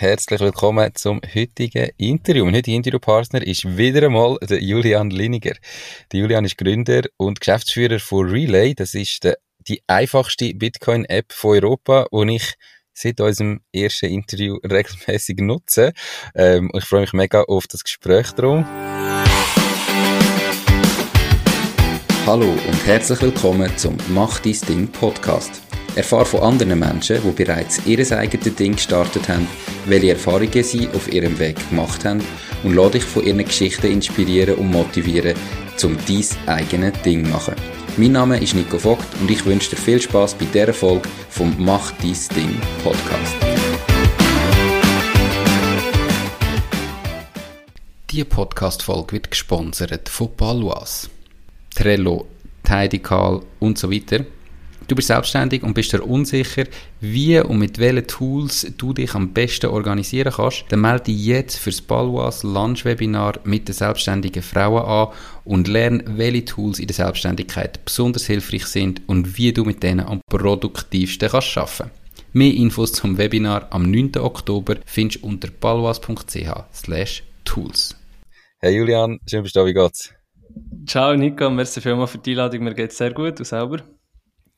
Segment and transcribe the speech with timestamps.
[0.00, 2.46] herzlich willkommen zum heutigen Interview.
[2.46, 5.52] Mein heutiger Interviewpartner ist wieder einmal der Julian Liniger.
[6.10, 8.74] Der Julian ist Gründer und Geschäftsführer von Relay.
[8.74, 9.34] Das ist die,
[9.68, 12.54] die einfachste Bitcoin-App von Europa, die ich
[12.94, 15.92] seit unserem ersten Interview regelmäßig nutze.
[16.34, 18.64] Ähm, ich freue mich mega auf das Gespräch darum.
[22.24, 25.60] Hallo und herzlich willkommen zum Mach dein Ding Podcast.
[25.96, 29.48] Erfahre von anderen Menschen, die bereits ihr eigenes Ding gestartet haben,
[29.86, 32.22] welche Erfahrungen sie auf ihrem Weg gemacht haben
[32.62, 35.34] und lade dich von ihren Geschichten inspirieren und motivieren,
[35.82, 37.54] um dein eigenes Ding zu machen.
[37.96, 41.54] Mein Name ist Nico Vogt und ich wünsche dir viel Spaß bei dieser Folge vom
[41.58, 43.34] Mach dein Ding Podcast.
[48.10, 51.08] Diese Podcast-Folge wird gesponsert von Palois,
[51.74, 52.26] Trello,
[52.62, 54.24] Tidycall und so weiter–
[54.90, 56.64] Du bist selbstständig und bist dir unsicher,
[57.00, 61.60] wie und mit welchen Tools du dich am besten organisieren kannst, dann melde dich jetzt
[61.60, 66.96] fürs Balwas Lunch Webinar mit den selbstständigen Frauen an und lerne, welche Tools in der
[66.96, 71.92] Selbstständigkeit besonders hilfreich sind und wie du mit denen am produktivsten kannst arbeiten.
[72.32, 74.16] Mehr Infos zum Webinar am 9.
[74.16, 77.96] Oktober findest du unter balwas.ch tools.
[78.58, 80.12] Hey Julian, schön bist du da, wie geht's?
[80.84, 83.84] Ciao Nico, merci vielmals für die Einladung, mir geht's sehr gut und selber?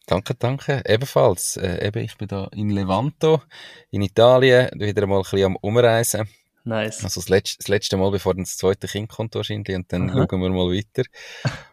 [0.07, 0.83] Danke, danke.
[0.87, 1.57] Ebenfalls.
[1.57, 3.43] Äh, eben, ich bin da in Levanto,
[3.91, 6.29] in Italien, wieder mal ein bisschen am Umreisen.
[6.65, 7.03] Nice.
[7.03, 10.11] Also das letzte, das letzte Mal, bevor dann das zweite Kind kommt wahrscheinlich, und dann
[10.11, 10.27] Aha.
[10.31, 11.03] schauen wir mal weiter.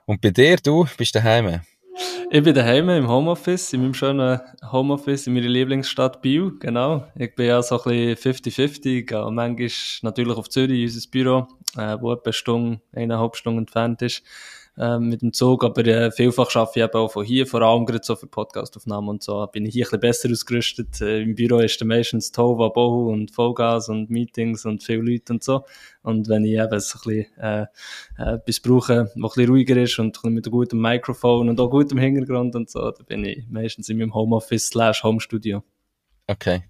[0.05, 1.61] Und bei dir, du, bist daheim?
[2.31, 4.39] Ich bin daheim im Homeoffice, in meinem schönen
[4.71, 7.07] Homeoffice in meiner Lieblingsstadt Biel, genau.
[7.15, 9.69] Ich bin ja so ein bisschen 50-50, auch manchmal
[10.03, 14.23] natürlich auf Zürich, unser Büro, äh, wo etwa eine Stunde, eineinhalb Stunden entfernt ist
[14.79, 17.85] ähm, mit dem Zug, aber äh, vielfach arbeite ich eben auch von hier, vor allem
[17.85, 21.01] gerade so für Podcastaufnahmen und so, bin ich hier ein bisschen besser ausgerüstet.
[21.01, 25.33] Äh, Im Büro ist der meistens Tova, Bohu und Vollgas und Meetings und viele Leute
[25.33, 25.65] und so.
[26.01, 27.61] Und wenn ich eben so ein bisschen äh,
[28.17, 31.69] äh, etwas brauche, was ein bisschen ruhiger ist und mit einem guten Mikrofon und auch
[31.69, 35.61] gutem Hintergrund und so, dann bin ich meistens in meinem Homeoffice slash Homestudio.
[36.27, 36.63] Okay.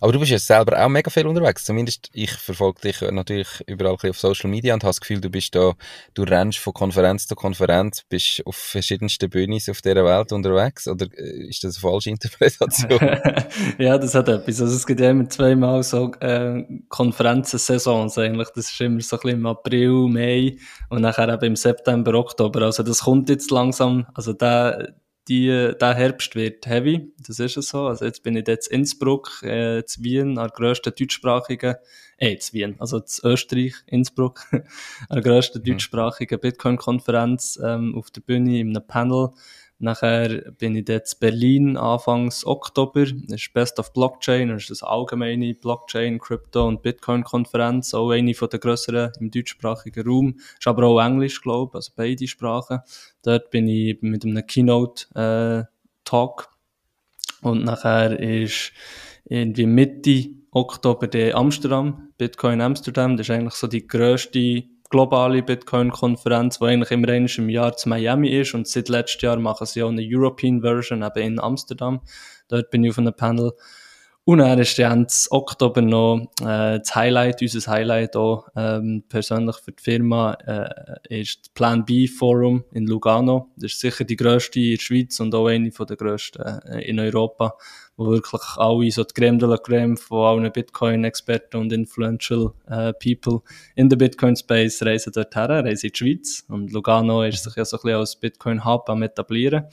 [0.00, 1.64] Aber du bist ja selber auch mega viel unterwegs.
[1.64, 5.54] Zumindest ich verfolge dich natürlich überall auf Social Media und habe das Gefühl, du bist
[5.54, 5.74] da,
[6.14, 10.88] du rennst von Konferenz zu Konferenz, bist auf verschiedensten Bühnen auf dieser Welt unterwegs.
[10.88, 12.98] Oder äh, ist das eine falsche Interpretation?
[13.78, 14.60] ja, das hat etwas.
[14.60, 18.48] Also es gibt ja immer zweimal so äh, Konferenzen-Saisons eigentlich.
[18.54, 20.56] Das ist immer so ein bisschen im April, Mai
[20.88, 22.62] und nachher eben im September, Oktober.
[22.62, 24.06] Also das kommt jetzt langsam.
[24.14, 24.94] Also der
[25.28, 27.86] die, der Herbst wird heavy, das ist es so.
[27.86, 31.76] Also jetzt bin ich jetzt in Innsbruck, äh, zu Wien, an der grössten deutschsprachigen,
[32.16, 34.62] äh, zu Wien, also zu Österreich, Innsbruck, an
[35.10, 35.64] der grössten mhm.
[35.64, 39.30] deutschsprachigen Bitcoin-Konferenz ähm, auf der Bühne, in einem Panel
[39.82, 43.04] Nachher bin ich jetzt Berlin Anfangs Oktober.
[43.04, 44.48] Das ist Best of Blockchain.
[44.50, 47.92] Das ist eine allgemeine Blockchain, Crypto und Bitcoin Konferenz.
[47.92, 50.36] Auch eine von der grösseren im deutschsprachigen Raum.
[50.56, 51.74] Ist aber auch Englisch, glaube ich.
[51.74, 52.78] Also beide Sprachen.
[53.22, 55.64] Dort bin ich mit einem Keynote, äh,
[56.04, 56.50] Talk.
[57.40, 58.70] Und nachher ist
[59.24, 63.16] irgendwie Mitte Oktober der Amsterdam, Bitcoin Amsterdam.
[63.16, 64.62] Das ist eigentlich so die grösste
[64.92, 69.38] globale Bitcoin-Konferenz, die eigentlich immer einmal im Jahr zu Miami ist und seit letztem Jahr
[69.38, 72.02] machen sie auch eine European Version eben in Amsterdam.
[72.48, 73.52] Dort bin ich auf einem Panel.
[74.24, 79.72] Und dann ist Ende Oktober noch äh, das Highlight, unser Highlight auch ähm, persönlich für
[79.72, 83.48] die Firma, äh, ist das Plan B Forum in Lugano.
[83.56, 87.00] Das ist sicher die grösste in der Schweiz und auch eine der grössten äh, in
[87.00, 87.56] Europa
[88.04, 92.92] wo wirklich alle so die Creme de la Creme von allen Bitcoin-Experten und influential äh,
[92.94, 93.42] People
[93.76, 96.44] in the Bitcoin-Space reisen dort her, reisen in die Schweiz.
[96.48, 99.64] Und Lugano ist sich ja so ein bisschen als Bitcoin-Hub am etablieren.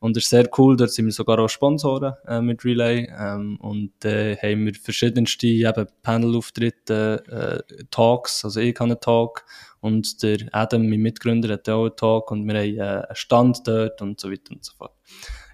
[0.00, 3.08] Und das ist sehr cool, dort sind wir sogar auch Sponsoren äh, mit Relay.
[3.18, 9.44] Ähm, und äh, haben wir verschiedenste eben Panel-Auftritte, äh, Talks, also ich habe einen Talk
[9.80, 13.66] und der Adam, mein Mitgründer, hat auch einen Talk und wir haben äh, einen Stand
[13.66, 14.94] dort und so weiter und so fort.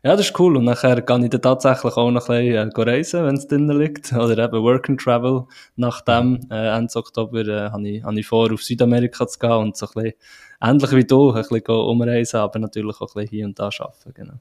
[0.04, 0.58] Ja, das ist cool.
[0.58, 3.78] Und nachher kann ich dann tatsächlich auch noch ein bisschen äh, reisen, wenn es drinnen
[3.78, 4.12] liegt.
[4.12, 5.46] Oder eben Work and Travel.
[5.76, 9.76] Nachdem, äh, Ende Oktober, äh, habe ich, hab ich vor, auf Südamerika zu gehen und
[9.78, 10.12] so ein bisschen,
[10.60, 14.12] ähnlich wie du, ein bisschen umreisen, aber natürlich auch ein bisschen hier und da arbeiten,
[14.12, 14.34] genau.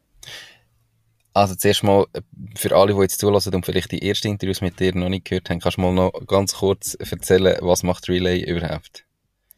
[1.34, 2.22] Also zuerst mal, äh,
[2.56, 5.50] für alle, die jetzt zulassen und vielleicht die ersten Interviews mit dir noch nicht gehört
[5.50, 9.06] haben, kannst du mal noch ganz kurz erzählen, was macht Relay überhaupt?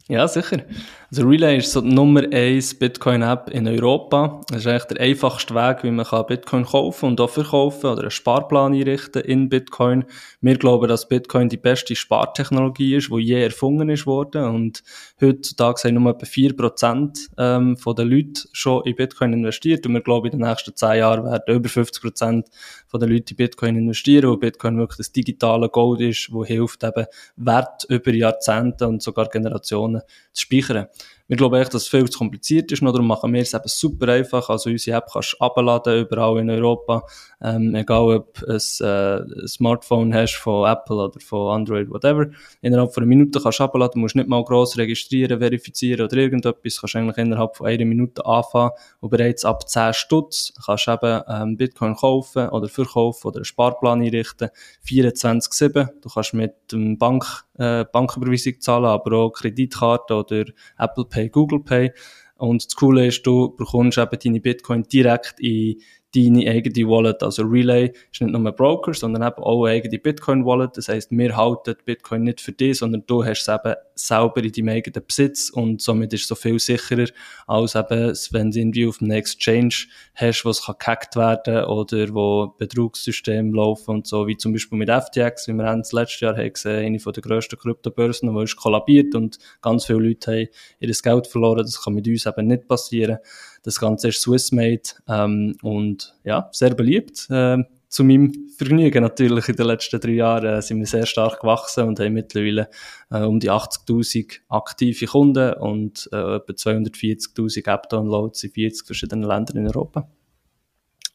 [0.08, 0.62] Ja, sicher.
[1.10, 4.40] Also Relay ist so die Nummer 1 Bitcoin-App in Europa.
[4.48, 8.10] Das ist eigentlich der einfachste Weg, wie man Bitcoin kaufen und auch verkaufen oder einen
[8.12, 10.04] Sparplan einrichten in Bitcoin.
[10.40, 14.44] Wir glauben, dass Bitcoin die beste Spartechnologie ist, die je erfunden ist worden.
[14.44, 14.84] Und
[15.20, 19.86] heutzutage sind nur etwa 4% ähm, von den Leuten schon in Bitcoin investiert.
[19.86, 22.44] Und wir glauben, in den nächsten 10 Jahren werden über 50%
[22.86, 26.84] von den Leuten in Bitcoin investieren, weil Bitcoin wirklich das digitale Gold ist, wo hilft
[26.84, 27.06] eben
[27.36, 29.95] Wert über Jahrzehnte und sogar Generationen
[30.32, 30.86] zu speichern.
[31.28, 33.66] Wir glauben echt, dass es viel zu kompliziert ist, nur darum machen wir es eben
[33.66, 34.48] super einfach.
[34.48, 37.02] Also unsere App kannst du abladen, überall in Europa.
[37.42, 42.26] Ähm, egal ob ein, äh, Smartphone hast von Apple oder von Android, whatever.
[42.62, 46.80] Innerhalb von einer Minute kannst du abladen, musst nicht mal gross registrieren, verifizieren oder irgendetwas.
[46.80, 48.70] Kannst eigentlich innerhalb von einer Minute anfangen
[49.00, 53.44] und bereits ab 10 Stutz kannst du eben ähm, Bitcoin kaufen oder verkaufen oder einen
[53.44, 54.50] Sparplan einrichten.
[54.86, 55.88] 24-7.
[56.02, 57.24] Du kannst mit dem Bank,
[57.58, 60.44] äh, Banküberweisung zahlen, aber auch Kreditkarte oder
[60.78, 61.92] Apple Pay Pay, Google Pay.
[62.36, 65.80] Und das Coole ist, du bekommst eben deine Bitcoin direkt in
[66.14, 67.22] deine eigene Wallet.
[67.22, 70.76] Also Relay ist nicht nur ein Broker, sondern eben auch eine eigene Bitcoin-Wallet.
[70.76, 74.52] Das heisst, wir halten Bitcoin nicht für dich, sondern du hast es eben selber in
[74.52, 77.06] deinem eigenen Besitz und somit ist es so viel sicherer,
[77.46, 79.74] als eben, wenn du irgendwie auf einem Exchange
[80.14, 84.90] hast, wo es gehackt werden oder wo Betrugssysteme laufen und so, wie zum Beispiel mit
[84.90, 89.14] FTX, wie wir das letztes Jahr haben gesehen, eine der grössten Kryptobörsen, die ist kollabiert
[89.14, 90.48] und ganz viele Leute haben
[90.78, 91.62] ihr Geld verloren.
[91.62, 93.18] Das kann mit uns eben nicht passieren.
[93.66, 97.26] Das Ganze ist Swissmade ähm, und ja, sehr beliebt.
[97.30, 101.40] Äh, zu meinem Vergnügen natürlich in den letzten drei Jahren äh, sind wir sehr stark
[101.40, 102.68] gewachsen und haben mittlerweile
[103.10, 109.56] äh, um die 80.000 aktive Kunden und äh, etwa 240.000 App-Downloads in 40 verschiedenen Ländern
[109.56, 110.08] in Europa.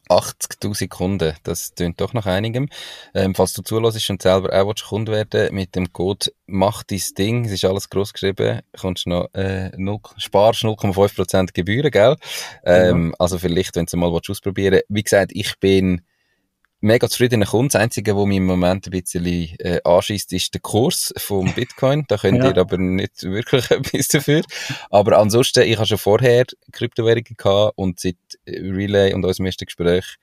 [0.08, 2.68] 80.000 Kunden, das tönt doch nach einigem.
[3.14, 7.44] Ähm, falls du zulässt und selber auch Kunde werden mit dem Code «Mach dein Ding»,
[7.46, 12.16] es ist alles groß geschrieben, kommst noch, äh, 0, sparst 0,5% Gebühren, gell?
[12.64, 13.16] Ähm, ja.
[13.18, 16.02] Also vielleicht, wenn du mal ausprobieren Wie gesagt, ich bin
[16.82, 17.72] mega zufriedener Kunde.
[17.72, 22.04] Das Einzige, was mich im Moment ein bisschen äh, anschießt, ist der Kurs vom Bitcoin.
[22.08, 22.50] Da könnt ja.
[22.50, 24.42] ihr aber nicht wirklich etwas dafür.
[24.90, 30.16] Aber ansonsten, ich habe schon vorher Kryptowährungen gehabt und seit Relay und unserem ersten Gespräch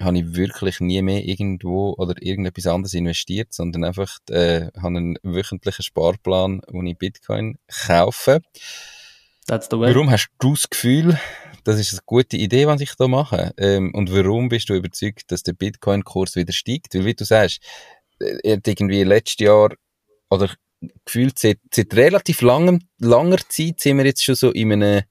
[0.00, 5.18] habe ich wirklich nie mehr irgendwo oder irgendetwas anderes investiert, sondern einfach äh, habe einen
[5.22, 8.40] wöchentlichen Sparplan, wo ich Bitcoin kaufe.
[9.46, 9.94] That's the way.
[9.94, 11.18] Warum hast du das Gefühl,
[11.64, 13.52] das ist eine gute Idee, was ich da mache.
[13.56, 16.94] Ähm, und warum bist du überzeugt, dass der Bitcoin-Kurs wieder steigt?
[16.94, 17.60] Weil, wie du sagst,
[18.20, 19.70] äh, irgendwie letztes Jahr,
[20.30, 20.50] oder
[21.04, 25.02] gefühlt seit, seit relativ langem, langer Zeit sind wir jetzt schon so in einem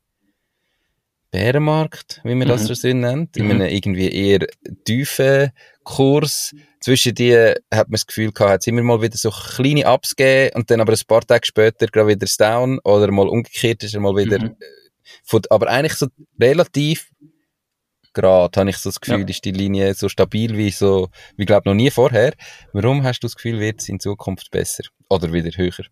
[1.32, 2.74] Bärenmarkt, wie man das mhm.
[2.74, 3.74] so nennt, in einem mhm.
[3.74, 4.48] irgendwie eher
[4.86, 5.52] tiefen
[5.84, 6.54] Kurs.
[6.82, 10.16] Zwischen die hat man das Gefühl gehabt, hat es immer mal wieder so kleine Ups
[10.16, 13.84] gegeben und dann aber ein paar Tage später gerade wieder das Down oder mal umgekehrt
[13.84, 14.56] ist er mal wieder mhm.
[15.24, 16.08] Von, aber eigentlich so
[16.40, 17.10] relativ
[18.14, 19.28] gerade habe ich so das Gefühl, ja.
[19.28, 22.34] ist die Linie so stabil wie so, wie glaube noch nie vorher.
[22.74, 25.86] Warum hast du das Gefühl, wird es in Zukunft besser oder wieder höher?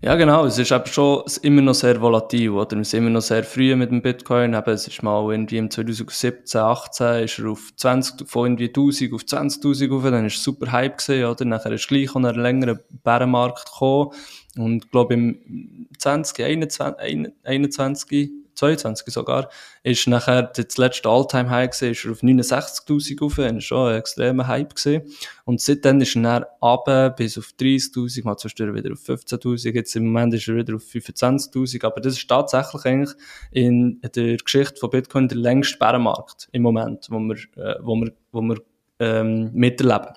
[0.00, 0.44] Ja, genau.
[0.44, 2.76] Es ist eben schon immer noch sehr volatil, oder?
[2.76, 4.54] Wir sind immer noch sehr früh mit dem Bitcoin.
[4.54, 9.12] Eben, es ist mal irgendwie im 2017, 18 ist er auf 20, von irgendwie 1000
[9.12, 10.04] auf 20.000 rauf.
[10.04, 11.44] Dann ist es super Hype gesehen, oder?
[11.44, 14.12] Nachher ist gleich an einen längeren Bärenmarkt gekommen.
[14.58, 19.48] Und ich glaube, im 20, 21, 21 22 sogar,
[19.82, 23.98] ist nachher das letzte All-Time-High gewesen, ist er auf 69.000 rauf, das war schon ein
[23.98, 25.02] extremer Hype gewesen.
[25.44, 29.96] Und seitdem ist er dann runter bis auf 30.000, mal zwischendurch wieder auf 15.000, jetzt
[29.96, 33.16] im Moment ist er wieder auf 25.000, aber das ist tatsächlich eigentlich
[33.52, 38.12] in der Geschichte von Bitcoin der längste Bärenmarkt im Moment, wo wir, äh, wo wir,
[38.32, 38.60] wo wir
[38.98, 40.14] ähm, miterleben.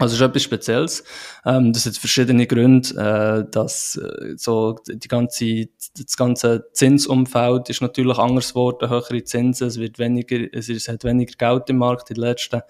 [0.00, 1.04] Also es ist etwas Spezielles.
[1.44, 7.82] Ähm, das hat verschiedene Gründe, äh, dass äh, so die ganze, das ganze Zinsumfeld ist
[7.82, 11.78] natürlich anders geworden, höhere Zinsen, es wird weniger, es, ist, es hat weniger Geld im
[11.78, 12.10] Markt.
[12.10, 12.62] In den letzten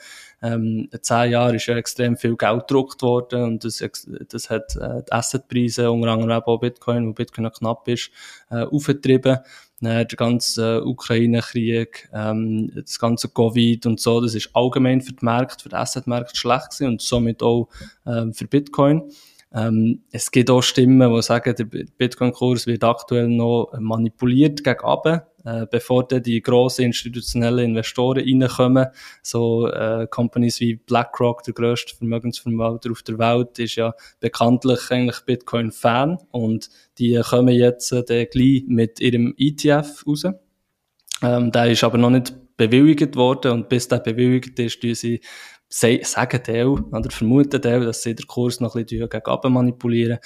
[0.43, 3.83] ähm, zehn Jahren ist ja extrem viel Geld gedruckt worden und das,
[4.29, 8.11] das hat äh, die Assetpreise, unter anderem auch Bitcoin, wo Bitcoin knapp ist,
[8.51, 9.39] äh, aufgetrieben
[9.87, 15.63] der ganze Ukraine-Krieg, ähm, das ganze Covid und so, das ist allgemein für die Märkte,
[15.63, 17.69] für die Asset-Märkte schlecht gewesen und somit auch
[18.07, 19.03] ähm, für Bitcoin.
[19.53, 24.85] Ähm, es gibt auch Stimmen, die sagen, der Bitcoin-Kurs wird aktuell noch manipuliert gegen
[25.47, 28.89] äh, bevor dann die grossen institutionellen Investoren reinkommen.
[29.23, 35.21] So äh, Companies wie BlackRock, der grösste Vermögensverwalter auf der Welt, ist ja bekanntlich eigentlich
[35.21, 40.25] Bitcoin-Fan und die kommen jetzt äh, gleich mit ihrem ETF raus.
[41.23, 45.21] Ähm, der ist aber noch nicht bewilligt worden und bis der bewilligt ist, tun sie
[45.69, 50.19] sagen Teil oder vermuten Teil, dass sie den Kurs noch ein bisschen gegen manipulieren.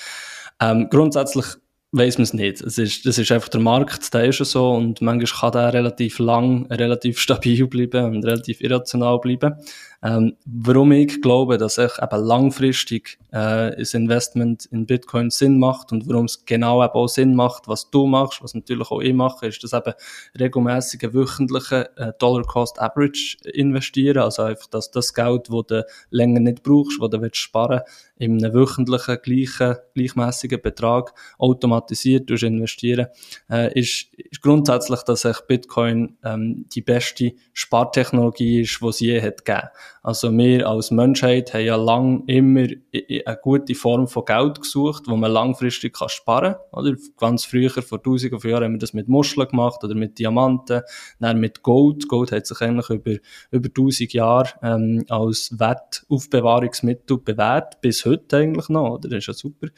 [0.60, 1.46] Ähm, grundsätzlich
[1.92, 2.60] weiß man es nicht.
[2.60, 6.18] Es ist, das ist einfach der Markt, der ist so und manchmal kann der relativ
[6.18, 9.54] lang, relativ stabil bleiben und relativ irrational bleiben.
[10.02, 13.36] Ähm, warum ich glaube, dass ich eben langfristig äh,
[13.76, 17.90] ein Investment in Bitcoin Sinn macht und warum es genau eben auch Sinn macht, was
[17.90, 19.92] du machst, was natürlich auch ich mache, ist, dass eben
[20.38, 26.40] regelmäßige wöchentliche äh, Dollar Cost Average investieren, also einfach, dass das Geld, das du länger
[26.40, 27.82] nicht brauchst, das du willst sparen
[28.16, 33.06] in einem wöchentlichen, gleichen, gleichmäßigen Betrag automatisiert durch investieren,
[33.50, 39.20] äh, ist, ist grundsätzlich, dass sich Bitcoin ähm, die beste Spartechnologie ist, die es je
[39.22, 39.68] hat gegeben.
[40.02, 45.16] Also wir als Menschheit haben ja lang immer eine gute Form von Geld gesucht, wo
[45.16, 46.80] man langfristig kann sparen kann.
[46.84, 46.96] Oder?
[47.18, 50.82] Ganz früher, vor tausenden von Jahren, haben wir das mit Muscheln gemacht oder mit Diamanten,
[51.18, 52.08] dann mit Gold.
[52.08, 53.16] Gold hat sich eigentlich über,
[53.50, 59.08] über tausend Jahre ähm, als Wertaufbewahrungsmittel bewährt, bis heute eigentlich noch, oder?
[59.10, 59.68] Das ist ja super.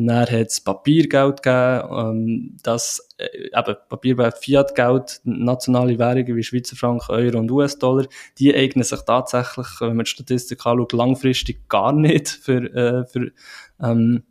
[0.00, 6.42] Und dann hat es Papiergeld gegeben, ähm, das, äh, eben, Papiergeld, Fiatgeld, nationale Währungen wie
[6.42, 8.06] Schweizer Franken, Euro und US-Dollar,
[8.38, 13.30] die eignen sich tatsächlich, wenn man die Statistik anschaut, langfristig gar nicht für, äh, für,
[13.78, 14.22] ähm,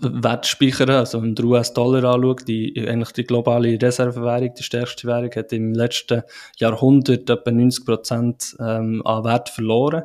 [0.00, 5.32] Wertspeichern, also wenn man den US-Dollar anschaut, die, eigentlich die globale Reservewährung, die stärkste Währung,
[5.34, 6.22] hat im letzten
[6.58, 10.04] Jahrhundert etwa 90 Prozent ähm, an Wert verloren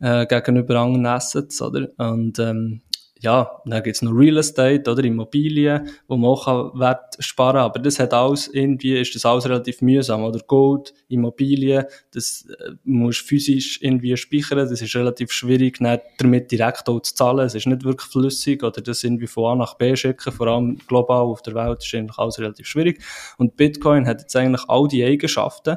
[0.00, 1.88] äh, gegenüber anderen Assets, oder?
[1.96, 2.82] Und ähm,
[3.20, 7.64] ja, dann gibt's noch Real Estate oder Immobilien, wo man auch Wert sparen kann.
[7.64, 10.22] Aber das hat alles, irgendwie ist das alles relativ mühsam.
[10.22, 14.58] Oder Gold, Immobilien, das äh, musst physisch irgendwie speichern.
[14.58, 17.40] Das ist relativ schwierig, nicht damit direkt auch zu zahlen.
[17.40, 20.32] Es ist nicht wirklich flüssig oder das irgendwie von A nach B schicken.
[20.32, 23.02] Vor allem global auf der Welt ist eigentlich alles relativ schwierig.
[23.36, 25.76] Und Bitcoin hat jetzt eigentlich all die Eigenschaften,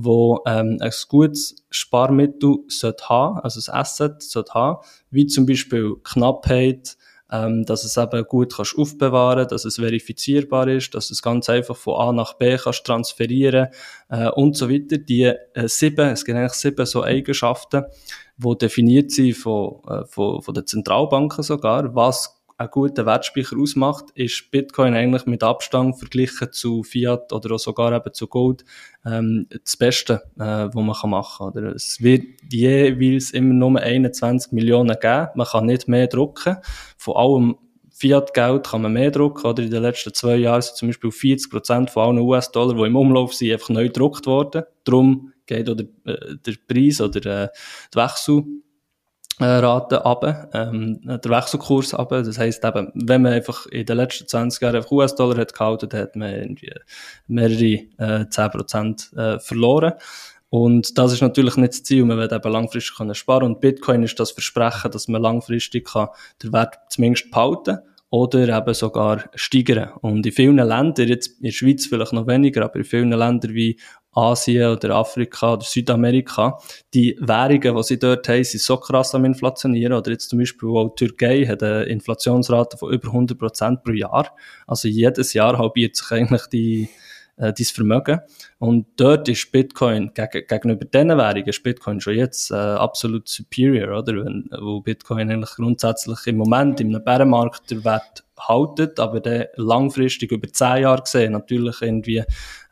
[0.00, 5.96] wo ähm, ein gutes Sparmittel sollte haben, also ein Asset sollte haben, wie zum Beispiel
[6.04, 6.96] Knappheit,
[7.32, 11.76] ähm, dass es eben gut kannst aufbewahren, dass es verifizierbar ist, dass es ganz einfach
[11.76, 13.68] von A nach B kannst transferieren
[14.08, 14.98] äh, und so weiter.
[14.98, 17.84] Die äh, sieben, es gibt eigentlich sieben so Eigenschaften,
[18.36, 24.06] wo definiert sind von, äh, von, von den Zentralbanken sogar, was einen guten Wertspeicher ausmacht,
[24.14, 28.64] ist Bitcoin eigentlich mit Abstand verglichen zu Fiat oder auch sogar eben zu Gold
[29.06, 31.66] ähm, das Beste, äh, was man kann machen kann.
[31.68, 35.28] Es wird jeweils immer nur 21 Millionen geben.
[35.36, 36.56] Man kann nicht mehr drucken.
[36.96, 37.56] Von allem
[37.90, 39.46] Fiat-Geld kann man mehr drucken.
[39.46, 42.86] Oder in den letzten zwei Jahren sind zum Beispiel 40 Prozent von allen US-Dollar, die
[42.86, 44.64] im Umlauf sind, einfach neu gedruckt worden.
[44.82, 47.48] Darum geht oder, äh, der Preis oder äh,
[47.94, 48.44] die Wechsel
[49.40, 52.10] Rate ab, ähm, der Wechselkurs ab.
[52.10, 55.96] Das heisst eben, wenn man einfach in den letzten 20 Jahren einfach US-Dollar hat gehalten,
[55.96, 56.72] hat man irgendwie
[57.26, 57.64] mehrere
[57.98, 59.94] äh, 10% äh, verloren.
[60.50, 62.04] Und das ist natürlich nicht das Ziel.
[62.04, 63.44] Man will eben langfristig können sparen.
[63.44, 66.08] Und Bitcoin ist das Versprechen, dass man langfristig kann
[66.42, 67.78] den Wert zumindest behalten
[68.10, 69.92] oder eben sogar steigern.
[70.00, 73.52] Und in vielen Ländern, jetzt in der Schweiz vielleicht noch weniger, aber in vielen Ländern
[73.52, 73.78] wie
[74.18, 76.58] Asien oder Afrika oder Südamerika,
[76.92, 79.92] die Währungen, die sie dort haben, sind so krass am Inflationieren.
[79.92, 83.92] Oder jetzt zum Beispiel auch die Türkei hat eine Inflationsrate von über 100 Prozent pro
[83.92, 84.34] Jahr.
[84.66, 86.88] Also jedes Jahr halbiert sich eigentlich die,
[87.38, 88.20] äh, dein Vermögen.
[88.58, 93.98] Und dort ist Bitcoin geg gegenüber diesen Währungen ist Bitcoin schon jetzt äh, absolut superior,
[93.98, 94.24] oder?
[94.24, 100.32] Wenn, wo Bitcoin eigentlich grundsätzlich im Moment einem Bärenmarkt der Wert haltet, aber dann langfristig
[100.32, 102.22] über zehn Jahre gesehen natürlich irgendwie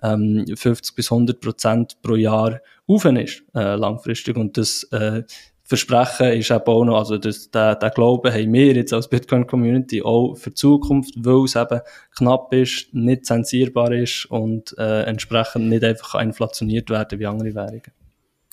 [0.03, 4.37] ähm, 50 bis 100 Prozent pro Jahr auf ist, äh, langfristig.
[4.37, 5.23] Und das äh,
[5.69, 10.01] Versprechen ist eben auch noch, also das, der, der Glaube haben wir jetzt als Bitcoin-Community
[10.01, 11.81] auch für die Zukunft, weil es eben
[12.17, 17.93] knapp ist, nicht zensierbar ist und äh, entsprechend nicht einfach inflationiert werden wie andere Währungen.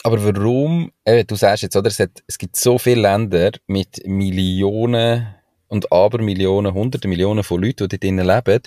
[0.04, 4.06] Aber warum, äh, du sagst jetzt, oder, es, hat, es gibt so viele Länder mit
[4.08, 5.28] Millionen
[5.68, 8.64] und Abermillionen, hunderte Millionen von Leuten, die dort leben,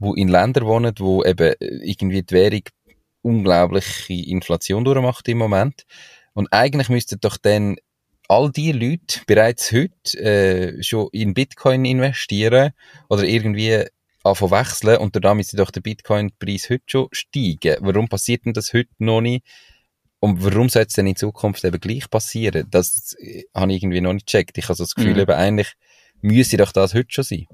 [0.00, 2.62] die in Ländern wohnen, wo eben irgendwie die Währung
[3.22, 5.86] unglaubliche Inflation durchmacht im Moment.
[6.36, 7.76] Und eigentlich müssten doch dann
[8.28, 12.72] all die Leute bereits heute äh, schon in Bitcoin investieren
[13.08, 13.86] oder irgendwie
[14.22, 17.78] anfangen wechseln und damit müsste doch der Bitcoin-Preis heute schon steigen.
[17.80, 19.46] Warum passiert denn das heute noch nicht?
[20.20, 22.66] Und warum soll es denn in Zukunft eben gleich passieren?
[22.70, 24.58] Das äh, habe ich irgendwie noch nicht gecheckt.
[24.58, 25.20] Ich habe so das Gefühl, mhm.
[25.20, 25.72] eben eigentlich
[26.20, 27.46] müsste doch das heute schon sein.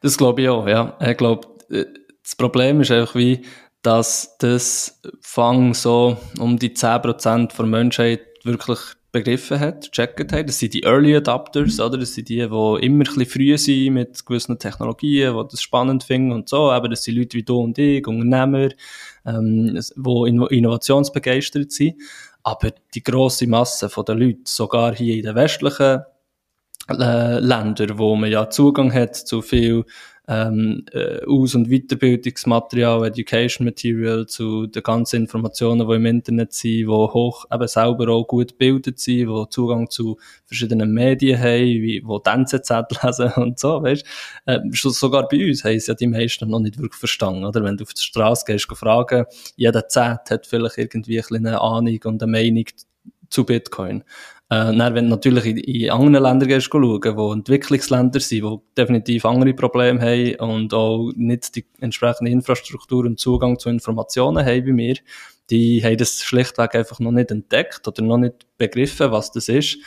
[0.00, 0.98] Das glaube ich auch, ja.
[1.00, 1.84] Ich glaube, äh,
[2.24, 3.42] das Problem ist einfach wie,
[3.82, 8.78] dass das Fang so um die 10% der Menschheit wirklich
[9.10, 10.48] begriffen hat, gecheckt hat.
[10.48, 11.96] Das sind die Early Adapters, oder?
[11.98, 16.04] Das sind die, die immer ein bisschen früh sind mit gewissen Technologien, die das spannend
[16.04, 16.70] finden und so.
[16.70, 18.68] Aber das sind Leute wie du und ich, Unternehmer,
[19.24, 21.94] ähm, die innovationsbegeistert sind.
[22.42, 26.02] Aber die grosse Masse der Leute, sogar hier in den westlichen
[26.90, 29.84] äh, Länder, wo man ja Zugang hat zu viel
[30.28, 36.70] ähm, äh, Aus- und Weiterbildungsmaterial, Education Material, zu den ganzen Informationen, die im Internet sind,
[36.70, 42.02] die hoch eben selber auch gut gebildet sind, die Zugang zu verschiedenen Medien haben, wie,
[42.04, 42.70] wo die NZZ
[43.02, 44.04] lesen und so, weißt
[44.46, 47.64] äh, Sogar bei uns haben es ja die meisten noch nicht wirklich verstanden, oder?
[47.64, 49.24] Wenn du auf die Straße gehst, fragen,
[49.56, 52.64] jeder Z hat vielleicht irgendwie eine Ahnung und eine Meinung
[53.30, 54.04] zu Bitcoin.
[54.50, 58.58] Äh, dann, wenn du natürlich in, in anderen Ländern gehst, schauen, wo Entwicklungsländer sind, die
[58.76, 64.64] definitiv andere Probleme haben und auch nicht die entsprechende Infrastruktur und Zugang zu Informationen haben
[64.64, 64.96] wie wir,
[65.50, 69.78] die haben das schlichtweg einfach noch nicht entdeckt oder noch nicht begriffen, was das ist.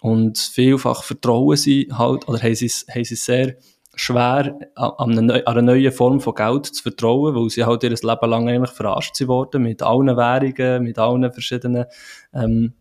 [0.00, 3.56] Und vielfach vertrauen sie halt, oder haben sie, haben sie sehr
[3.94, 7.90] schwer, an eine, an eine neue Form von Geld zu vertrauen, weil sie halt ihr
[7.90, 11.86] Leben lang eigentlich verarscht worden mit allen Währungen, mit allen verschiedenen
[12.32, 12.74] ähm,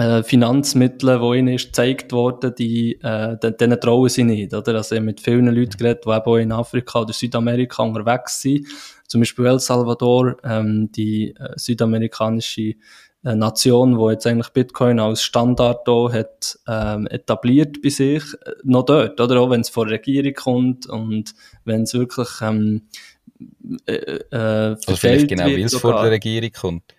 [0.00, 4.76] äh, Finanzmittel, die ihnen ist gezeigt worden, die, äh, denen trauen sie nicht, oder?
[4.76, 8.40] Also, ich habe mit vielen Leuten geredet, die eben auch in Afrika oder Südamerika unterwegs
[8.40, 8.66] sind.
[9.06, 12.76] Zum Beispiel El Salvador, ähm, die äh, südamerikanische
[13.24, 18.52] äh, Nation, die jetzt eigentlich Bitcoin als Standard da hat, ähm, etabliert bei sich, äh,
[18.64, 19.38] noch dort, oder?
[19.38, 21.34] Auch wenn es von der Regierung kommt und
[21.66, 22.86] wenn es wirklich, ähm,
[23.84, 26.94] äh, äh, also vielleicht genau, weil es von der Regierung kommt.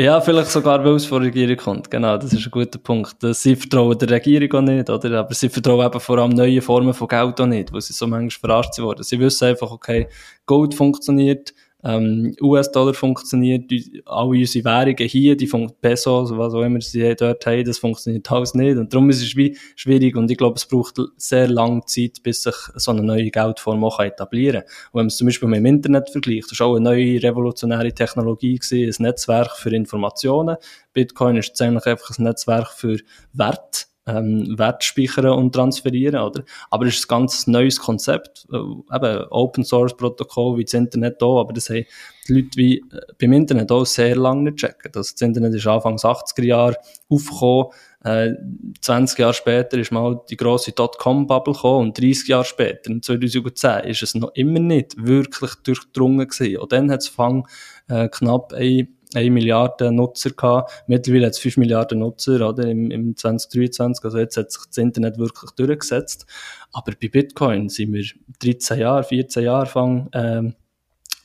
[0.00, 1.90] Ja, vielleicht sogar, weil es von der Regierung kommt.
[1.90, 3.16] Genau, das ist ein guter Punkt.
[3.20, 5.18] Sie vertrauen der Regierung auch nicht, oder?
[5.18, 8.06] Aber sie vertrauen eben vor allem neue Formen von Geld auch nicht, wo sie so
[8.06, 9.02] manchmal verarscht worden.
[9.02, 10.06] Sie wissen einfach, okay,
[10.46, 11.52] Gold funktioniert,
[11.88, 13.72] ähm, US-Dollar funktioniert,
[14.04, 15.46] alle unsere Währungen hier, die
[15.80, 18.76] Pesos, was auch immer sie dort haben, das funktioniert alles nicht.
[18.76, 22.42] Und darum ist es wie schwierig und ich glaube, es braucht sehr lange Zeit, bis
[22.42, 24.70] sich so eine neue Geldform auch etablieren kann.
[24.92, 27.22] Und wenn man es zum Beispiel mit dem Internet vergleicht, das war auch eine neue
[27.22, 30.56] revolutionäre Technologie gewesen, ein Netzwerk für Informationen.
[30.92, 32.98] Bitcoin ist jetzt eigentlich einfach ein Netzwerk für
[33.32, 36.42] Wert ähm, Wert speichern und transferieren, oder?
[36.70, 41.22] Aber es ist ein ganz neues Konzept, äh, eben Open Source Protokoll wie das Internet
[41.22, 41.84] auch, aber das haben
[42.26, 44.92] die Leute wie äh, beim Internet auch sehr lange nicht checken.
[44.94, 46.76] Also das Internet ist Anfangs 80er Jahre
[47.08, 47.66] aufgekommen,
[48.04, 48.30] äh,
[48.80, 53.84] 20 Jahre später ist mal die grosse Dotcom-Bubble gekommen und 30 Jahre später, in 2010,
[53.90, 56.58] ist es noch immer nicht wirklich durchdrungen gewesen.
[56.58, 57.12] Und dann hat es
[57.88, 60.84] äh, knapp ein 1 Milliarde Nutzer gehabt.
[60.86, 62.68] Mittlerweile hat es 5 Milliarden Nutzer, oder?
[62.68, 64.04] Im, im 2023.
[64.04, 66.26] Also jetzt hat sich das Internet wirklich durchgesetzt.
[66.72, 68.04] Aber bei Bitcoin sind wir
[68.42, 70.54] 13 Jahre, 14 Jahre Fang, ähm,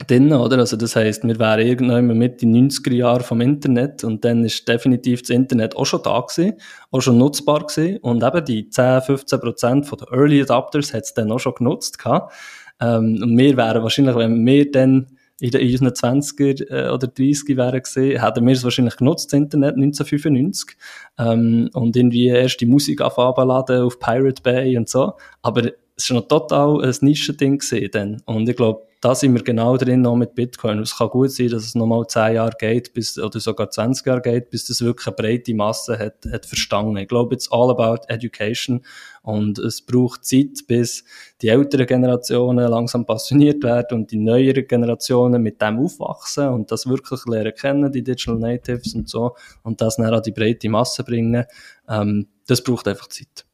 [0.08, 0.58] drin, oder?
[0.60, 4.68] Also das heisst, wir wären irgendwann mit den 90er Jahren vom Internet und dann ist
[4.68, 6.54] definitiv das Internet auch schon da gewesen,
[6.92, 11.04] auch schon nutzbar gewesen und eben die 10, 15 Prozent von den Early Adopters hat
[11.04, 12.34] es dann auch schon genutzt gehabt.
[12.82, 17.58] Ähm, und wir wären wahrscheinlich, wenn wir dann in, in unseren 20er äh, oder 30er
[17.58, 20.78] wären gesehen, hätten wir es wahrscheinlich genutzt, das Internet 1995,
[21.18, 25.14] ähm, und irgendwie erst die Musik aufladen auf Pirate Bay und so.
[25.42, 28.22] Aber es war noch total ein Nischending dann.
[28.26, 30.80] Und ich glaube, da sind wir genau drin noch mit Bitcoin.
[30.80, 34.22] Es kann gut sein, dass es nochmal 10 Jahre geht, bis, oder sogar 20 Jahre
[34.22, 36.96] geht, bis das wirklich eine breite Masse hat, hat verstanden.
[36.96, 38.82] Ich glaube, it's all about education.
[39.22, 41.04] Und es braucht Zeit, bis
[41.42, 46.88] die älteren Generationen langsam passioniert werden und die neueren Generationen mit dem aufwachsen und das
[46.88, 51.04] wirklich lernen kennen, die Digital Natives und so, und das dann an die breite Masse
[51.04, 51.44] bringen.
[51.90, 53.46] Ähm, das braucht einfach Zeit.